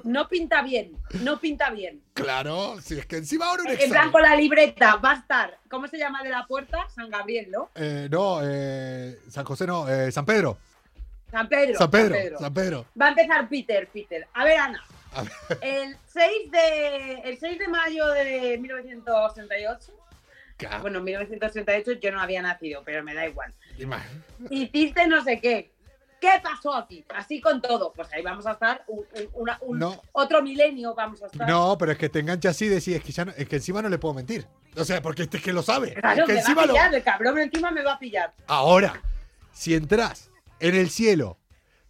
[0.05, 2.01] no pinta bien, no pinta bien.
[2.13, 4.11] claro, si es que encima ahora un En examen.
[4.11, 6.87] con la libreta va a estar, ¿cómo se llama de la puerta?
[6.95, 7.71] San Gabriel, ¿no?
[7.75, 10.57] Eh, no, eh, San José no, eh, San Pedro,
[11.33, 11.77] San Pedro.
[11.79, 12.85] San Pedro, San Pedro.
[12.99, 14.27] Va a empezar Peter, Peter.
[14.33, 14.83] A ver, Ana.
[15.15, 15.31] A ver.
[15.61, 19.91] El 6 de, el 6 de mayo de 1968,
[20.57, 23.51] Ca- bueno, 1968 yo no había nacido, pero me da igual.
[24.49, 25.71] Hiciste no sé qué.
[26.21, 27.03] ¿Qué pasó aquí?
[27.13, 27.91] Así con todo.
[27.93, 30.01] Pues ahí vamos a estar un, un- una- un- No.
[30.13, 31.49] otro milenio, vamos a estar.
[31.49, 33.55] No, pero es que te engancha así y decís, es que, ya no- es que
[33.57, 34.45] encima no le puedo mentir.
[34.77, 35.93] O sea, porque este es que lo sabe.
[35.95, 37.99] Claro, es que me va encima a lo- pillar, el cabrón encima me va a
[37.99, 38.31] pillar.
[38.47, 39.01] Ahora,
[39.51, 40.29] si entras
[40.59, 41.39] en el cielo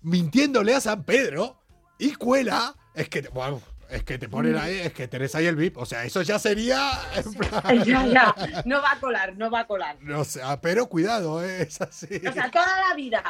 [0.02, 1.60] mintiéndole a San Pedro
[1.98, 5.46] y cuela, es que, te- bueno, es que te ponen ahí, es que tenés ahí
[5.46, 5.78] el VIP.
[5.78, 6.92] O sea, eso ya sería.
[7.38, 8.36] plan- Ya, ya.
[8.66, 9.98] No va a colar, no va a colar.
[10.02, 12.08] No sé, ah, pero cuidado, eh, es así.
[12.28, 13.24] O sea, toda la vida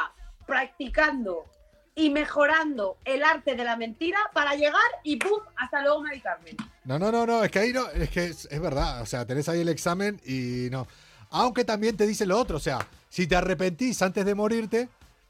[0.46, 1.44] practicando
[1.94, 5.38] y mejorando el arte de la mentira para llegar y ¡pum!
[5.56, 6.56] Hasta luego, Mari Carmen.
[6.84, 9.24] No, no, no, no, es que ahí no, es que es, es verdad, o sea,
[9.26, 10.86] tenés ahí el examen y no.
[11.30, 12.78] Aunque también te dice lo otro, o sea,
[13.08, 14.88] si te arrepentís antes de morirte,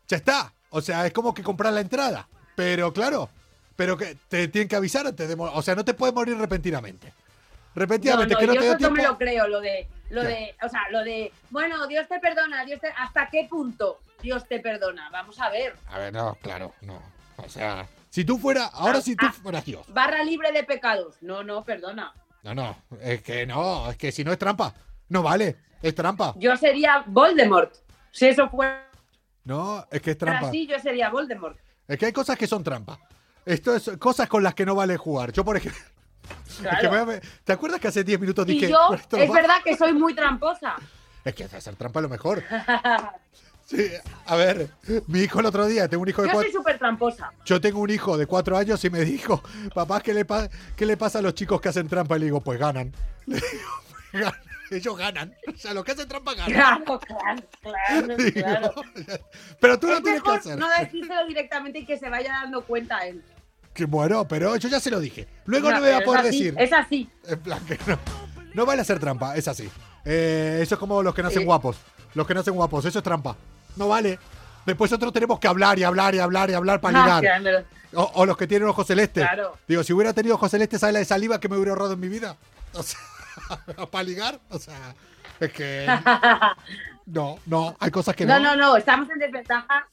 [0.09, 0.53] ya está.
[0.71, 2.29] O sea, es como que comprar la entrada.
[2.57, 3.29] Pero claro,
[3.77, 5.35] pero que te tienen que avisar antes de.
[5.39, 7.09] O sea, no te puedes morir repentinamente.
[7.09, 9.13] No, Repentinamente, no, que no yo te no me tiempo.
[9.13, 12.81] lo creo, lo de, lo de, o sea, lo de, bueno, Dios te perdona, Dios
[12.81, 15.11] te, ¿hasta qué punto Dios te perdona?
[15.11, 15.75] Vamos a ver.
[15.89, 17.03] A ver, no, claro, no.
[17.37, 19.33] O sea, si tú fueras, ahora si tú Ah.
[19.33, 19.85] fueras Dios.
[19.93, 21.17] Barra libre de pecados.
[21.21, 22.13] No, no, perdona.
[22.45, 24.73] No, no, es que no, es que si no es trampa,
[25.09, 26.33] no vale, es trampa.
[26.37, 27.75] Yo sería Voldemort.
[28.13, 28.87] Si eso fuera
[29.45, 30.49] No, es que es trampa.
[30.49, 31.59] así, yo sería Voldemort.
[31.87, 32.99] Es que hay cosas que son trampa.
[33.45, 35.33] Esto es cosas con las que no vale jugar.
[35.33, 35.81] Yo, por ejemplo.
[36.73, 38.71] es que me ¿Te acuerdas que hace 10 minutos Y dije.
[38.71, 39.35] yo, "Con esto lo es va-"?
[39.35, 40.75] verdad que soy muy tramposa.
[41.25, 42.43] Es que hacer trampa es lo mejor.
[43.67, 43.91] Sí,
[44.27, 44.69] a ver,
[45.07, 47.33] mi hijo el otro día, tengo un hijo de Yo soy súper tramposa.
[47.47, 49.43] Yo tengo un hijo de cuatro años y me dijo,
[49.75, 52.17] papá, ¿qué le, pa- ¿qué le pasa a los chicos que hacen trampa?
[52.17, 52.93] Y le digo, pues ganan.
[53.25, 53.71] Le digo,
[54.13, 54.41] "Pues ganan".
[54.75, 55.35] Ellos ganan.
[55.53, 56.53] O sea, los que hacen trampa ganan.
[56.85, 58.73] Claro, claro, claro, Digo, claro.
[59.61, 60.59] Pero tú no Es tienes que hacer.
[60.59, 63.23] no decírselo directamente y que se vaya dando cuenta él.
[63.73, 65.27] Que bueno, pero yo ya se lo dije.
[65.47, 66.55] Luego no, No, me voy a poder es así, decir.
[66.61, 67.11] Es así.
[67.27, 67.99] En plan que no.
[68.55, 69.69] No vale hacer trampa, es así.
[70.05, 71.45] Eh, eso es como los que nacen Sí.
[71.45, 71.77] guapos.
[72.15, 73.37] Los que nacen guapos, eso es trampa.
[73.75, 74.17] No vale.
[74.65, 77.65] Después nosotros tenemos que hablar y hablar y hablar y hablar para ligar.
[77.93, 79.25] o los que tienen ojos celestes.
[79.25, 79.59] Claro.
[79.67, 82.01] Digo, si hubiera tenido ojos celestes, ¿sabes la de saliva que me hubiera ahorrado en
[82.01, 82.37] mi vida?
[82.75, 83.01] O sea,
[83.91, 84.95] para ligar, o sea,
[85.41, 85.87] es que.
[87.07, 88.39] No, no, hay cosas que no.
[88.39, 89.87] No, no, no, estamos en desventaja.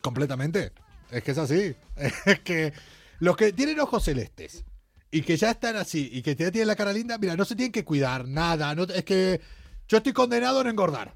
[0.00, 0.72] Completamente.
[1.10, 1.76] Es que es así.
[2.24, 2.72] Es que
[3.18, 4.64] los que tienen ojos celestes
[5.10, 7.56] y que ya están así y que ya tienen la cara linda, mira, no se
[7.56, 8.74] tienen que cuidar, nada.
[8.74, 9.40] No, es que
[9.88, 11.12] yo estoy condenado a no engordar.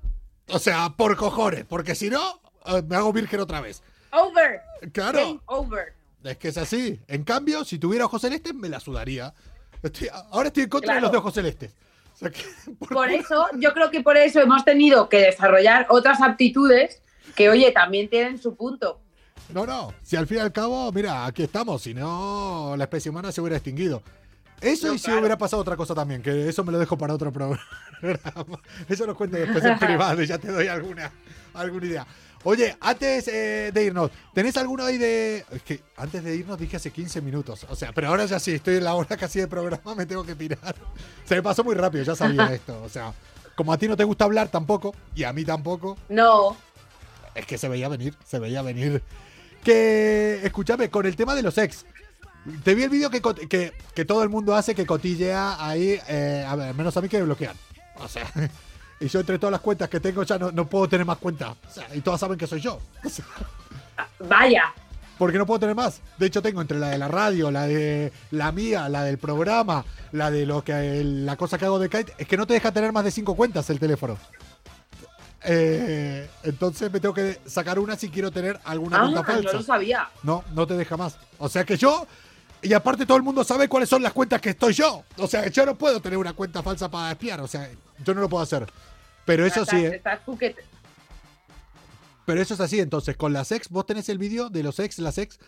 [0.48, 3.82] O sea, por cojones, porque si no, eh, me hago virgen otra vez.
[4.12, 4.60] Over.
[4.92, 5.18] Claro.
[5.18, 5.94] Game over.
[6.24, 7.00] Es que es así.
[7.08, 9.32] En cambio, si tuviera ojos celestes, me la sudaría.
[9.82, 11.02] Estoy- ahora estoy en contra de Claro.
[11.06, 11.72] los de ojos celestes.
[12.14, 12.42] O sea que,
[12.78, 17.00] por Por eso, yo creo que por eso hemos tenido que desarrollar otras aptitudes
[17.34, 19.00] que, oye, también tienen su punto.
[19.54, 19.92] No, no.
[20.02, 21.82] Si al fin y al cabo, mira, aquí estamos.
[21.82, 24.02] Si no, la especie humana se hubiera extinguido.
[24.60, 25.20] Eso No, y si claro.
[25.20, 27.60] hubiera pasado otra cosa también, que eso me lo dejo para otro programa.
[28.88, 31.10] Eso lo cuento después en privado y ya te doy alguna,
[31.54, 32.06] alguna idea.
[32.44, 35.44] Oye, antes eh, de irnos, ¿tenés alguno ahí de...?
[35.50, 37.66] Es que antes de irnos dije hace 15 minutos.
[37.68, 40.24] O sea, pero ahora ya sí, estoy en la hora casi de programa, me tengo
[40.24, 40.74] que pirar.
[41.24, 42.82] Se me pasó muy rápido, ya sabía esto.
[42.82, 43.12] O sea,
[43.54, 46.56] como a ti no te gusta hablar tampoco, y a mí tampoco, No,
[47.34, 49.02] es que se veía venir, se veía venir.
[49.62, 51.84] Que, escúchame, con el tema de los ex,
[52.64, 56.44] Te vi el vídeo que, que, que todo el mundo hace que cotillea ahí, eh,
[56.48, 57.54] a ver, menos a mí que me bloquean.
[57.96, 58.26] O sea,
[59.00, 61.56] y yo entre todas las cuentas que tengo ya no, no puedo tener más cuentas.
[61.68, 62.78] O sea, y todas saben que soy yo.
[63.04, 63.24] O sea,
[64.28, 64.64] Vaya.
[65.18, 66.00] porque no puedo tener más.
[66.18, 69.84] De hecho, tengo entre la de la radio, la de la mía, la del programa,
[70.12, 72.72] la de lo que la cosa que hago de Kite, es que no te deja
[72.72, 74.16] tener más de cinco cuentas el teléfono.
[75.42, 79.52] Eh, entonces me tengo que sacar una si quiero tener alguna Ah, cuenta no falsa.
[79.54, 80.08] lo sabía.
[80.22, 81.16] No, no te deja más.
[81.38, 82.06] O sea que yo.
[82.62, 85.04] Y aparte todo el mundo sabe cuáles son las cuentas que estoy yo.
[85.16, 87.40] O sea, yo no puedo tener una cuenta falsa para espiar.
[87.40, 87.70] O sea,
[88.04, 88.66] yo no lo puedo hacer.
[89.24, 90.02] Pero eso sí, ¿eh?
[92.26, 92.80] Pero eso es así.
[92.80, 95.38] Entonces, con las ex, vos tenés el vídeo de los ex, las ex,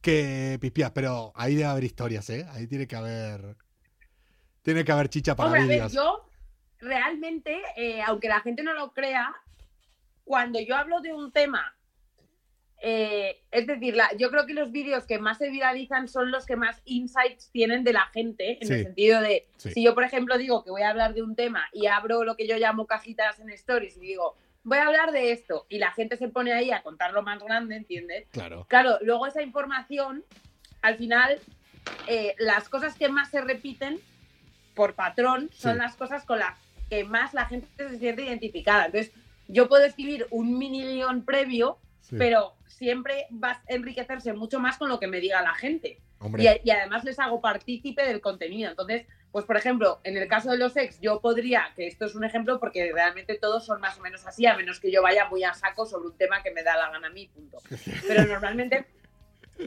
[0.00, 0.92] que pispiás.
[0.92, 2.46] Pero ahí debe haber historias, ¿eh?
[2.52, 3.56] Ahí tiene que haber.
[4.62, 6.28] Tiene que haber chicha para Hombre, a ver, yo
[6.78, 9.34] realmente, eh, aunque la gente no lo crea,
[10.24, 11.74] cuando yo hablo de un tema,
[12.82, 16.46] eh, es decir, la- yo creo que los vídeos que más se viralizan son los
[16.46, 18.72] que más insights tienen de la gente, en Sí.
[18.74, 19.72] el sentido de, Sí.
[19.72, 22.36] si yo, por ejemplo, digo que voy a hablar de un tema y abro lo
[22.36, 25.90] que yo llamo cajitas en stories y digo, voy a hablar de esto, y la
[25.92, 28.26] gente se pone ahí a contarlo más grande, ¿entiendes?
[28.30, 28.66] Claro.
[28.68, 30.24] Claro, luego esa información,
[30.82, 31.38] al final,
[32.06, 33.98] eh, las cosas que más se repiten
[34.74, 35.78] por patrón son Sí.
[35.78, 36.58] las cosas con las
[36.88, 38.86] que más la gente se siente identificada.
[38.86, 39.12] Entonces,
[39.48, 41.78] yo puedo escribir un mini guion previo,
[42.18, 46.00] pero siempre va a enriquecerse mucho más con lo que me diga la gente.
[46.36, 48.70] Y, además les hago partícipe del contenido.
[48.70, 52.14] Entonces, pues por ejemplo, en el caso de los ex, yo podría, que esto es
[52.14, 55.28] un ejemplo porque realmente todos son más o menos así, a menos que yo vaya
[55.28, 57.58] muy a saco sobre un tema que me da la gana a mí, punto.
[58.06, 58.86] Pero normalmente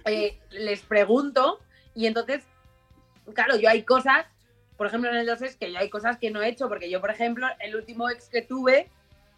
[0.06, 1.60] eh, les pregunto
[1.95, 2.43] y entonces,
[3.34, 4.26] claro, yo hay cosas,
[4.78, 6.89] por ejemplo en el dos ex, que yo hay cosas que no he hecho, porque
[6.89, 8.89] yo, por ejemplo, el último ex que tuve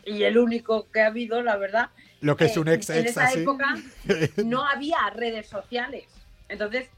[0.06, 1.90] y el único que ha habido, la verdad,
[2.26, 3.42] Lo que es eh, un ex en esa así.
[3.42, 3.76] época
[4.44, 6.06] no había redes sociales.
[6.50, 6.90] Entonces,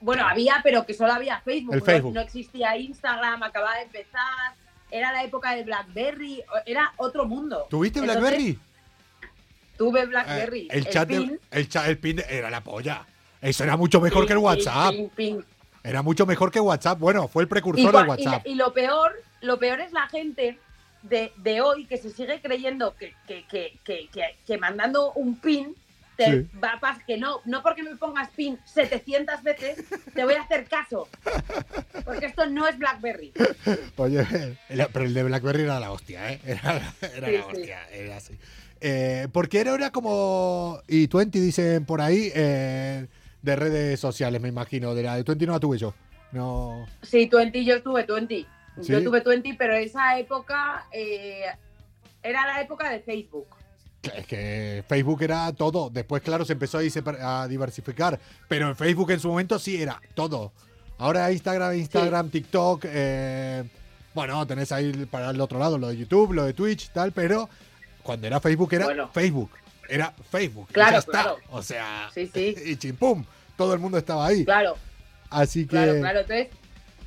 [0.00, 1.74] bueno, había, pero que solo había Facebook.
[1.74, 2.14] El no- Facebook.
[2.14, 4.54] No, existía Instagram, acababa de empezar.
[4.90, 7.66] Era la época de BlackBerry, era otro mundo.
[7.70, 8.58] ¿Tuviste Entonces, Blackberry?
[9.76, 10.68] Tuve Eh, BlackBerry.
[10.70, 13.04] el, chat de- pin, el, pin de- era la polla.
[13.40, 14.94] Eso era mucho mejor pin, que el WhatsApp.
[15.14, 15.44] pin.
[15.82, 16.98] Era mucho mejor que WhatsApp.
[16.98, 18.44] Bueno, fue el Y, precursor del y WhatsApp.
[18.44, 19.12] la- y lo peor,
[19.42, 20.58] lo peor es la gente
[21.08, 23.44] de, de hoy que se sigue creyendo que, que,
[23.84, 24.08] que,
[24.46, 25.74] que, mandando un pin
[26.16, 26.48] te Sí.
[26.64, 29.84] va a pasar que no, no porque me pongas pin 700 veces
[30.14, 31.08] te voy a hacer caso.
[32.06, 33.32] Porque esto no es BlackBerry.
[33.96, 34.26] Oye,
[34.70, 36.40] era- pero el de BlackBerry era la hostia, ¿eh?
[36.46, 37.50] Era, era Sí, la sí.
[37.52, 38.34] hostia, era así.
[38.80, 40.80] Eh, porque era, era como.
[40.88, 43.06] Y 20 dicen por ahí, eh,
[43.42, 44.94] de redes sociales, me imagino.
[44.94, 45.94] De la de 20 no la tuve yo.
[46.32, 46.86] No.
[47.02, 48.46] Sí, 20, yo tuve 20.
[48.82, 51.44] Yo tuve 20, pero esa época eh,
[52.22, 53.46] era la época de Facebook.
[54.14, 55.90] Es que Facebook era todo.
[55.90, 58.20] Después, claro, se empezó a, diversificar.
[58.48, 60.52] Pero en Facebook en su momento sí era todo.
[60.98, 62.84] Ahora Instagram, Instagram, TikTok.
[62.86, 63.64] eh,
[64.14, 67.12] bueno, tenés ahí para el otro lado lo de YouTube, lo de Twitch, tal.
[67.12, 67.48] Pero
[68.02, 69.10] cuando era Facebook era Bueno.
[69.12, 69.50] Facebook.
[69.88, 70.68] Era Facebook.
[70.72, 71.10] Claro, ya está.
[71.10, 71.36] claro.
[71.50, 72.54] O sea, Sí, sí.
[72.64, 73.24] y chimpum.
[73.56, 74.44] Todo el mundo estaba ahí.
[74.44, 74.76] Claro.
[75.30, 75.70] Así que.
[75.70, 76.20] Claro, claro.
[76.20, 76.48] Entonces,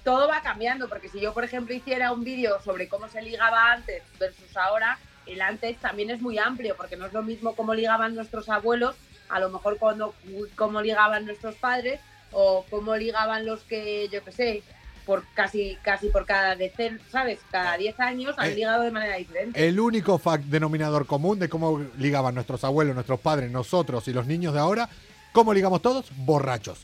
[0.09, 3.73] todo va cambiando, porque si yo, por ejemplo, hiciera un vídeo sobre cómo se ligaba
[3.73, 4.97] antes versus ahora,
[5.27, 8.95] el antes también es muy amplio, porque no es lo mismo cómo ligaban nuestros abuelos,
[9.29, 10.15] a lo mejor cuando
[10.55, 11.99] cómo ligaban nuestros padres,
[12.31, 14.63] o cómo ligaban los que, yo qué sé,
[15.05, 17.39] por casi, casi por cada decen, ¿sabes?
[17.51, 19.67] Cada 10 años han Eh, ligado de manera diferente.
[19.67, 24.25] El único fac- denominador común de cómo ligaban nuestros abuelos, nuestros padres, nosotros y los
[24.25, 24.89] niños de ahora,
[25.33, 26.07] ¿cómo ligamos todos?
[26.15, 26.79] Borrachos.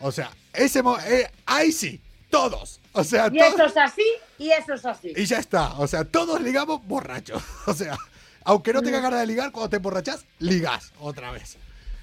[0.00, 2.00] O sea, ese mo- eh, ahí sí,
[2.30, 2.80] todos.
[2.92, 4.04] O sea, y todos- eso es así,
[4.38, 5.12] y eso es así.
[5.16, 5.74] y ya está.
[5.78, 7.42] O sea, todos ligamos borrachos.
[7.66, 7.96] O sea,
[8.44, 11.56] aunque no tengas ganas de ligar, cuando te emborrachas, ligas otra vez.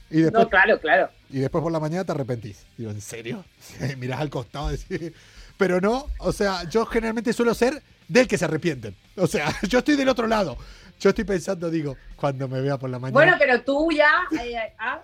[0.09, 1.09] Y después, No, claro, claro.
[1.30, 2.65] y después por la mañana te arrepentís.
[2.78, 3.43] Digo, ¿en serio?
[3.97, 5.11] Mirás al costado y decís...
[5.57, 8.95] Pero no, o sea, yo generalmente suelo ser del que se arrepienten.
[9.15, 10.57] O sea, yo estoy del otro lado.
[11.04, 13.14] Yo estoy pensando, digo, cuando me vea por la mañana.
[13.14, 14.10] Bueno, pero tú ya...
[14.41, 15.04] eh, eh, ah,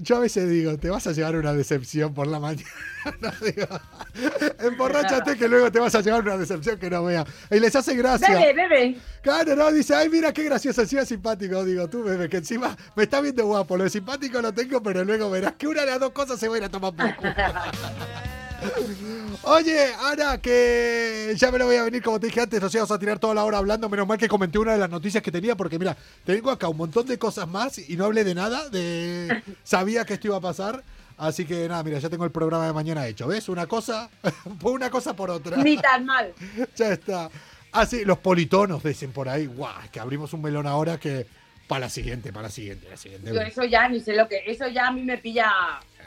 [0.00, 2.66] Yo a veces digo, te vas a llevar una decepción por la mañana.
[3.42, 3.66] digo,
[4.60, 7.22] emborráchate que luego te vas a llevar una decepción que no vea.
[7.50, 8.34] Y les hace gracia.
[8.34, 8.96] Bebe, bebe.
[9.20, 11.62] Claro, no, dice, ay, mira qué gracioso, encima simpático.
[11.66, 13.76] Digo, tú, bebé, que encima me está viendo guapo.
[13.76, 16.48] Lo de simpático lo tengo, pero luego verás que una de las dos cosas se
[16.48, 17.34] va a ir a tomar por culo.
[19.42, 22.90] Oye, Ana, que ya me lo voy a venir, como te dije antes, nos íbamos
[22.90, 23.88] a tirar toda la hora hablando.
[23.88, 26.76] Menos mal que comenté una de las noticias que tenía, porque mira, tengo acá un
[26.76, 28.68] montón de cosas más y no hablé de nada.
[28.70, 29.42] De...
[29.62, 30.82] Sabía que esto iba a pasar.
[31.16, 33.28] Así que nada, mira, ya tengo el programa de mañana hecho.
[33.28, 33.48] ¿Ves?
[33.48, 34.08] Una cosa,
[34.62, 35.56] una cosa por otra.
[35.58, 36.32] Ni tan mal.
[36.76, 37.30] ya está.
[37.72, 39.46] Ah, sí, los politonos dicen por ahí.
[39.46, 41.26] Guau, que abrimos un melón ahora que
[41.68, 43.32] Para la siguiente, para la siguiente, la siguiente.
[43.32, 44.42] Yo eso ya ni sé lo que.
[44.46, 45.50] Eso ya a mí me pilla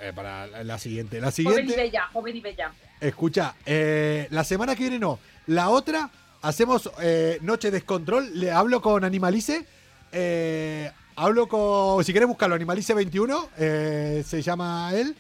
[0.02, 1.20] Eh, para la, la siguiente.
[1.22, 1.76] La joven y siguiente.
[1.76, 2.72] bella, joven y bella.
[3.00, 5.20] Escucha, eh, la semana que viene no.
[5.48, 6.10] La otra,
[6.42, 8.40] hacemos eh, Noche Descontrol.
[8.40, 9.66] Le hablo con Animalice.
[10.12, 12.04] eh, hablo con.
[12.04, 13.50] Si querés buscarlo, Animalice 21.
[13.58, 15.16] eh, se llama él.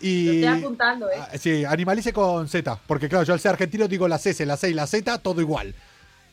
[0.00, 1.14] Y, Lo estoy apuntando, ¿eh?
[1.18, 2.78] Ah, Sí, Animalice con Z.
[2.86, 5.40] Porque claro, yo al ser argentino digo las S, la C y la Z, todo
[5.40, 5.74] igual.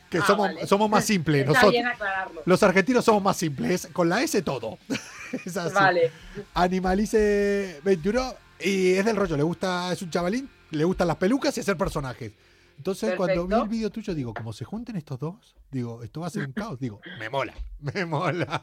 [0.08, 0.66] Que Ah, somos, vale.
[0.68, 1.40] somos más simples.
[1.40, 2.42] Está Nosotros, bien aclararlo.
[2.46, 3.88] los argentinos somos más simples.
[3.92, 4.78] Con la S todo.
[5.44, 5.74] es así.
[5.74, 6.10] Vale.
[6.54, 11.56] Animalice 21 y es del rollo, le gusta, es un chavalín, le gustan las pelucas
[11.56, 12.32] y hacer personajes.
[12.76, 13.62] Entonces, cuando vi Perfecto.
[13.62, 16.52] el vídeo tuyo, digo, como se junten estos dos, digo, esto va a ser un
[16.52, 16.78] caos.
[16.78, 18.62] Digo, me mola, me mola.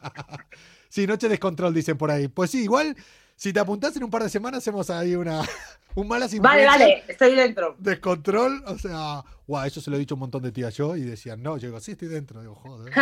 [0.88, 2.28] Sí, noche descontrol, dicen por ahí.
[2.28, 2.96] Pues sí, igual,
[3.34, 5.42] si te apuntás en un par de semanas, hacemos ahí una,
[5.96, 7.74] un malas Vale, vale, estoy dentro.
[7.78, 11.02] Descontrol, o sea, guau, eso se lo he dicho un montón de tías yo y
[11.02, 12.40] decían, no, yo digo, sí, estoy dentro.
[12.40, 12.92] Digo, joder.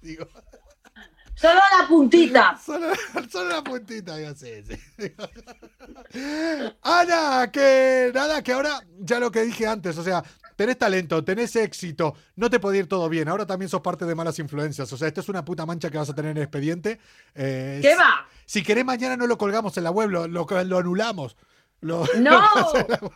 [0.00, 0.26] digo,
[1.36, 2.58] Solo la puntita.
[2.64, 2.86] Solo,
[3.30, 4.76] solo la puntita, digo, sí, sí.
[6.82, 10.24] Ana, que nada, que ahora ya lo que dije antes, o sea,
[10.56, 14.14] tenés talento, tenés éxito, no te puede ir todo bien, ahora también sos parte de
[14.14, 16.42] malas influencias, o sea, esto es una puta mancha que vas a tener en el
[16.44, 16.98] expediente.
[17.34, 18.26] Eh, ¿Qué si- va?
[18.46, 21.36] Si querés mañana no lo colgamos en la web, lo, lo, lo anulamos.
[21.80, 22.40] Lo- ¡No!
[22.88, 23.12] lo.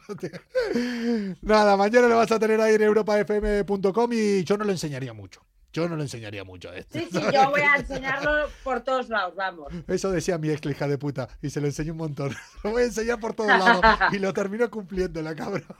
[1.43, 5.41] Nada, mañana lo vas a tener ahí en europafm.com y yo no lo enseñaría mucho.
[5.73, 6.99] Yo no lo enseñaría mucho esto.
[6.99, 9.73] Sí, sí, yo voy a enseñarlo por todos lados, vamos.
[9.87, 12.35] Eso decía mi ex, hija de puta, y se lo enseñó un montón.
[12.64, 13.83] Lo voy a enseñar por todos lados.
[14.12, 15.64] Y lo terminó cumpliendo la cabrón.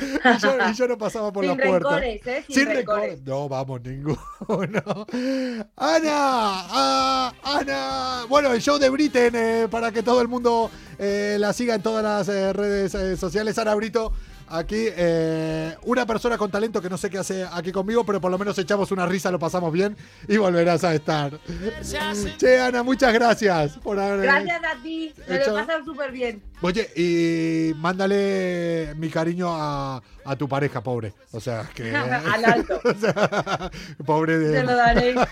[0.00, 1.98] Y yo, y yo no pasaba por Sin la puerta.
[1.98, 2.44] rencores, ¿eh?
[2.48, 3.20] Sin rencores.
[3.22, 4.16] No, vamos, ninguno.
[4.46, 8.24] Ana, ah, Ana.
[8.28, 11.82] Bueno, el show de Britten, eh, para que todo el mundo eh, la siga en
[11.82, 13.58] todas las eh, redes eh, sociales.
[13.58, 14.12] Ana Brito,
[14.50, 18.30] aquí, eh, una persona con talento que no sé qué hace aquí conmigo, pero por
[18.30, 19.96] lo menos echamos una risa, lo pasamos bien
[20.28, 21.38] y volverás a estar.
[22.38, 24.22] Che, Ana, muchas gracias por haber.
[24.22, 26.42] Gracias a ti, me lo hecho- he pasado súper bien.
[26.60, 31.14] Oye, y mándale mi cariño a, a tu pareja, pobre.
[31.32, 31.94] O sea, que.
[31.96, 32.80] Al alto.
[32.84, 33.70] o sea,
[34.04, 34.60] pobre de.
[34.60, 35.14] Te lo daré.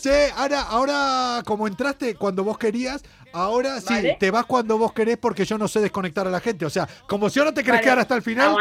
[0.00, 4.16] Che, Ana, ahora como entraste cuando vos querías, ahora sí, Vale.
[4.20, 6.66] te vas cuando vos querés porque yo no sé desconectar a la gente.
[6.66, 8.56] O sea, como si ahora te querés Vale, quedar hasta el final,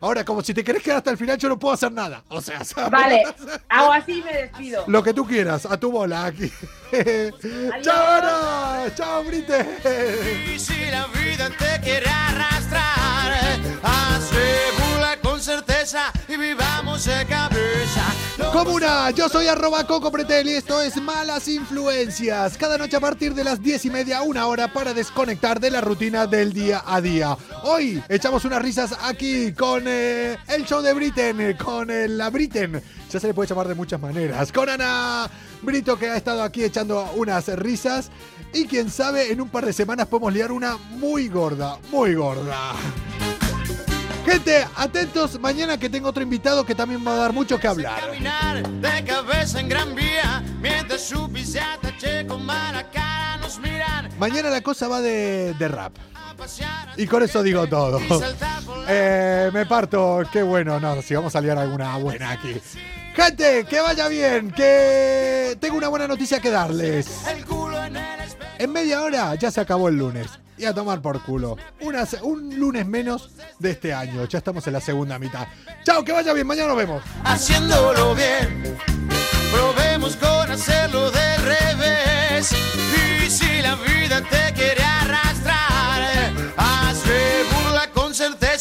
[0.00, 2.22] ahora como si te querés quedar hasta el final, yo no puedo hacer nada.
[2.28, 2.90] O sea, ¿sabes?
[2.90, 3.22] Vale,
[3.68, 4.84] hago así y me despido.
[4.86, 6.50] Lo que tú quieras, a tu bola aquí.
[7.82, 8.94] ¡Chao, Ana!
[8.94, 9.71] ¡Chao, Brite!
[10.54, 13.32] Y si la vida te quiere arrastrar,
[13.82, 18.02] asegura con certeza y vivamos de cabeza.
[18.52, 22.56] Comuna, yo soy arroba Coco Pretel y esto es Malas Influencias.
[22.56, 25.80] Cada noche a partir de las 10 y media, una hora para desconectar de la
[25.80, 27.36] rutina del día a día.
[27.64, 32.30] Hoy echamos unas risas aquí con eh, el show de Britten, eh, con eh, la
[32.30, 32.82] Britten.
[33.10, 34.52] Ya se le puede llamar de muchas maneras.
[34.52, 35.30] Con Ana
[35.62, 38.10] Brito que ha estado aquí echando unas risas.
[38.52, 42.74] Y quién sabe, en un par de semanas podemos liar una muy gorda, muy gorda.
[44.26, 48.00] Gente, atentos, mañana que tengo otro invitado que también va a dar mucho que hablar.
[48.00, 54.10] Caminar de cabeza en gran vía, mientras su pisata che con mala cara nos miran.
[54.18, 55.96] Mañana la cosa va de, de rap.
[56.96, 58.00] Y con eso digo todo.
[58.88, 62.60] Eh, me parto, qué bueno, no, si vamos a liar alguna buena aquí.
[63.14, 67.06] Gente, que vaya bien, que tengo una buena noticia que darles.
[68.58, 70.28] En media hora ya se acabó el lunes.
[70.56, 71.56] Y a tomar por culo.
[71.80, 74.24] Una un lunes menos de este año.
[74.26, 75.46] Ya estamos en la segunda mitad.
[75.84, 77.02] Chao, que vaya bien, mañana nos vemos.
[77.24, 78.78] haciéndolo bien.
[79.52, 82.52] Probemos con hacerlo del revés.
[83.22, 88.51] Y si la vida te quiere arrastrar, hazle burla con certeza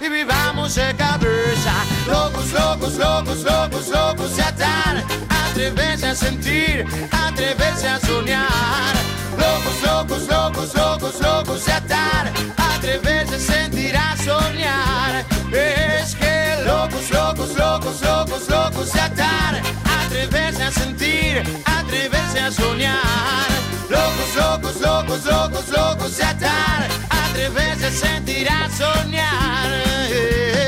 [0.00, 1.74] y vivamos de cabeza.
[2.06, 5.04] Locos, locos, locos, locos, locos de atar.
[5.28, 8.94] Atreverse a sentir, atreverse a soñar.
[9.36, 12.32] Locos, locos, locos, locos, locos de atar.
[12.56, 15.26] Atreverse a sentir, a soñar.
[15.52, 19.89] Es que locos, locos, locos, locos, locos de atar.
[20.20, 23.48] Atreverse a sentir, atreverse a soñar.
[23.88, 26.88] Locos, locos, locos, locos, locos de atar.
[27.08, 30.59] Atreverse a sentir, a soñar.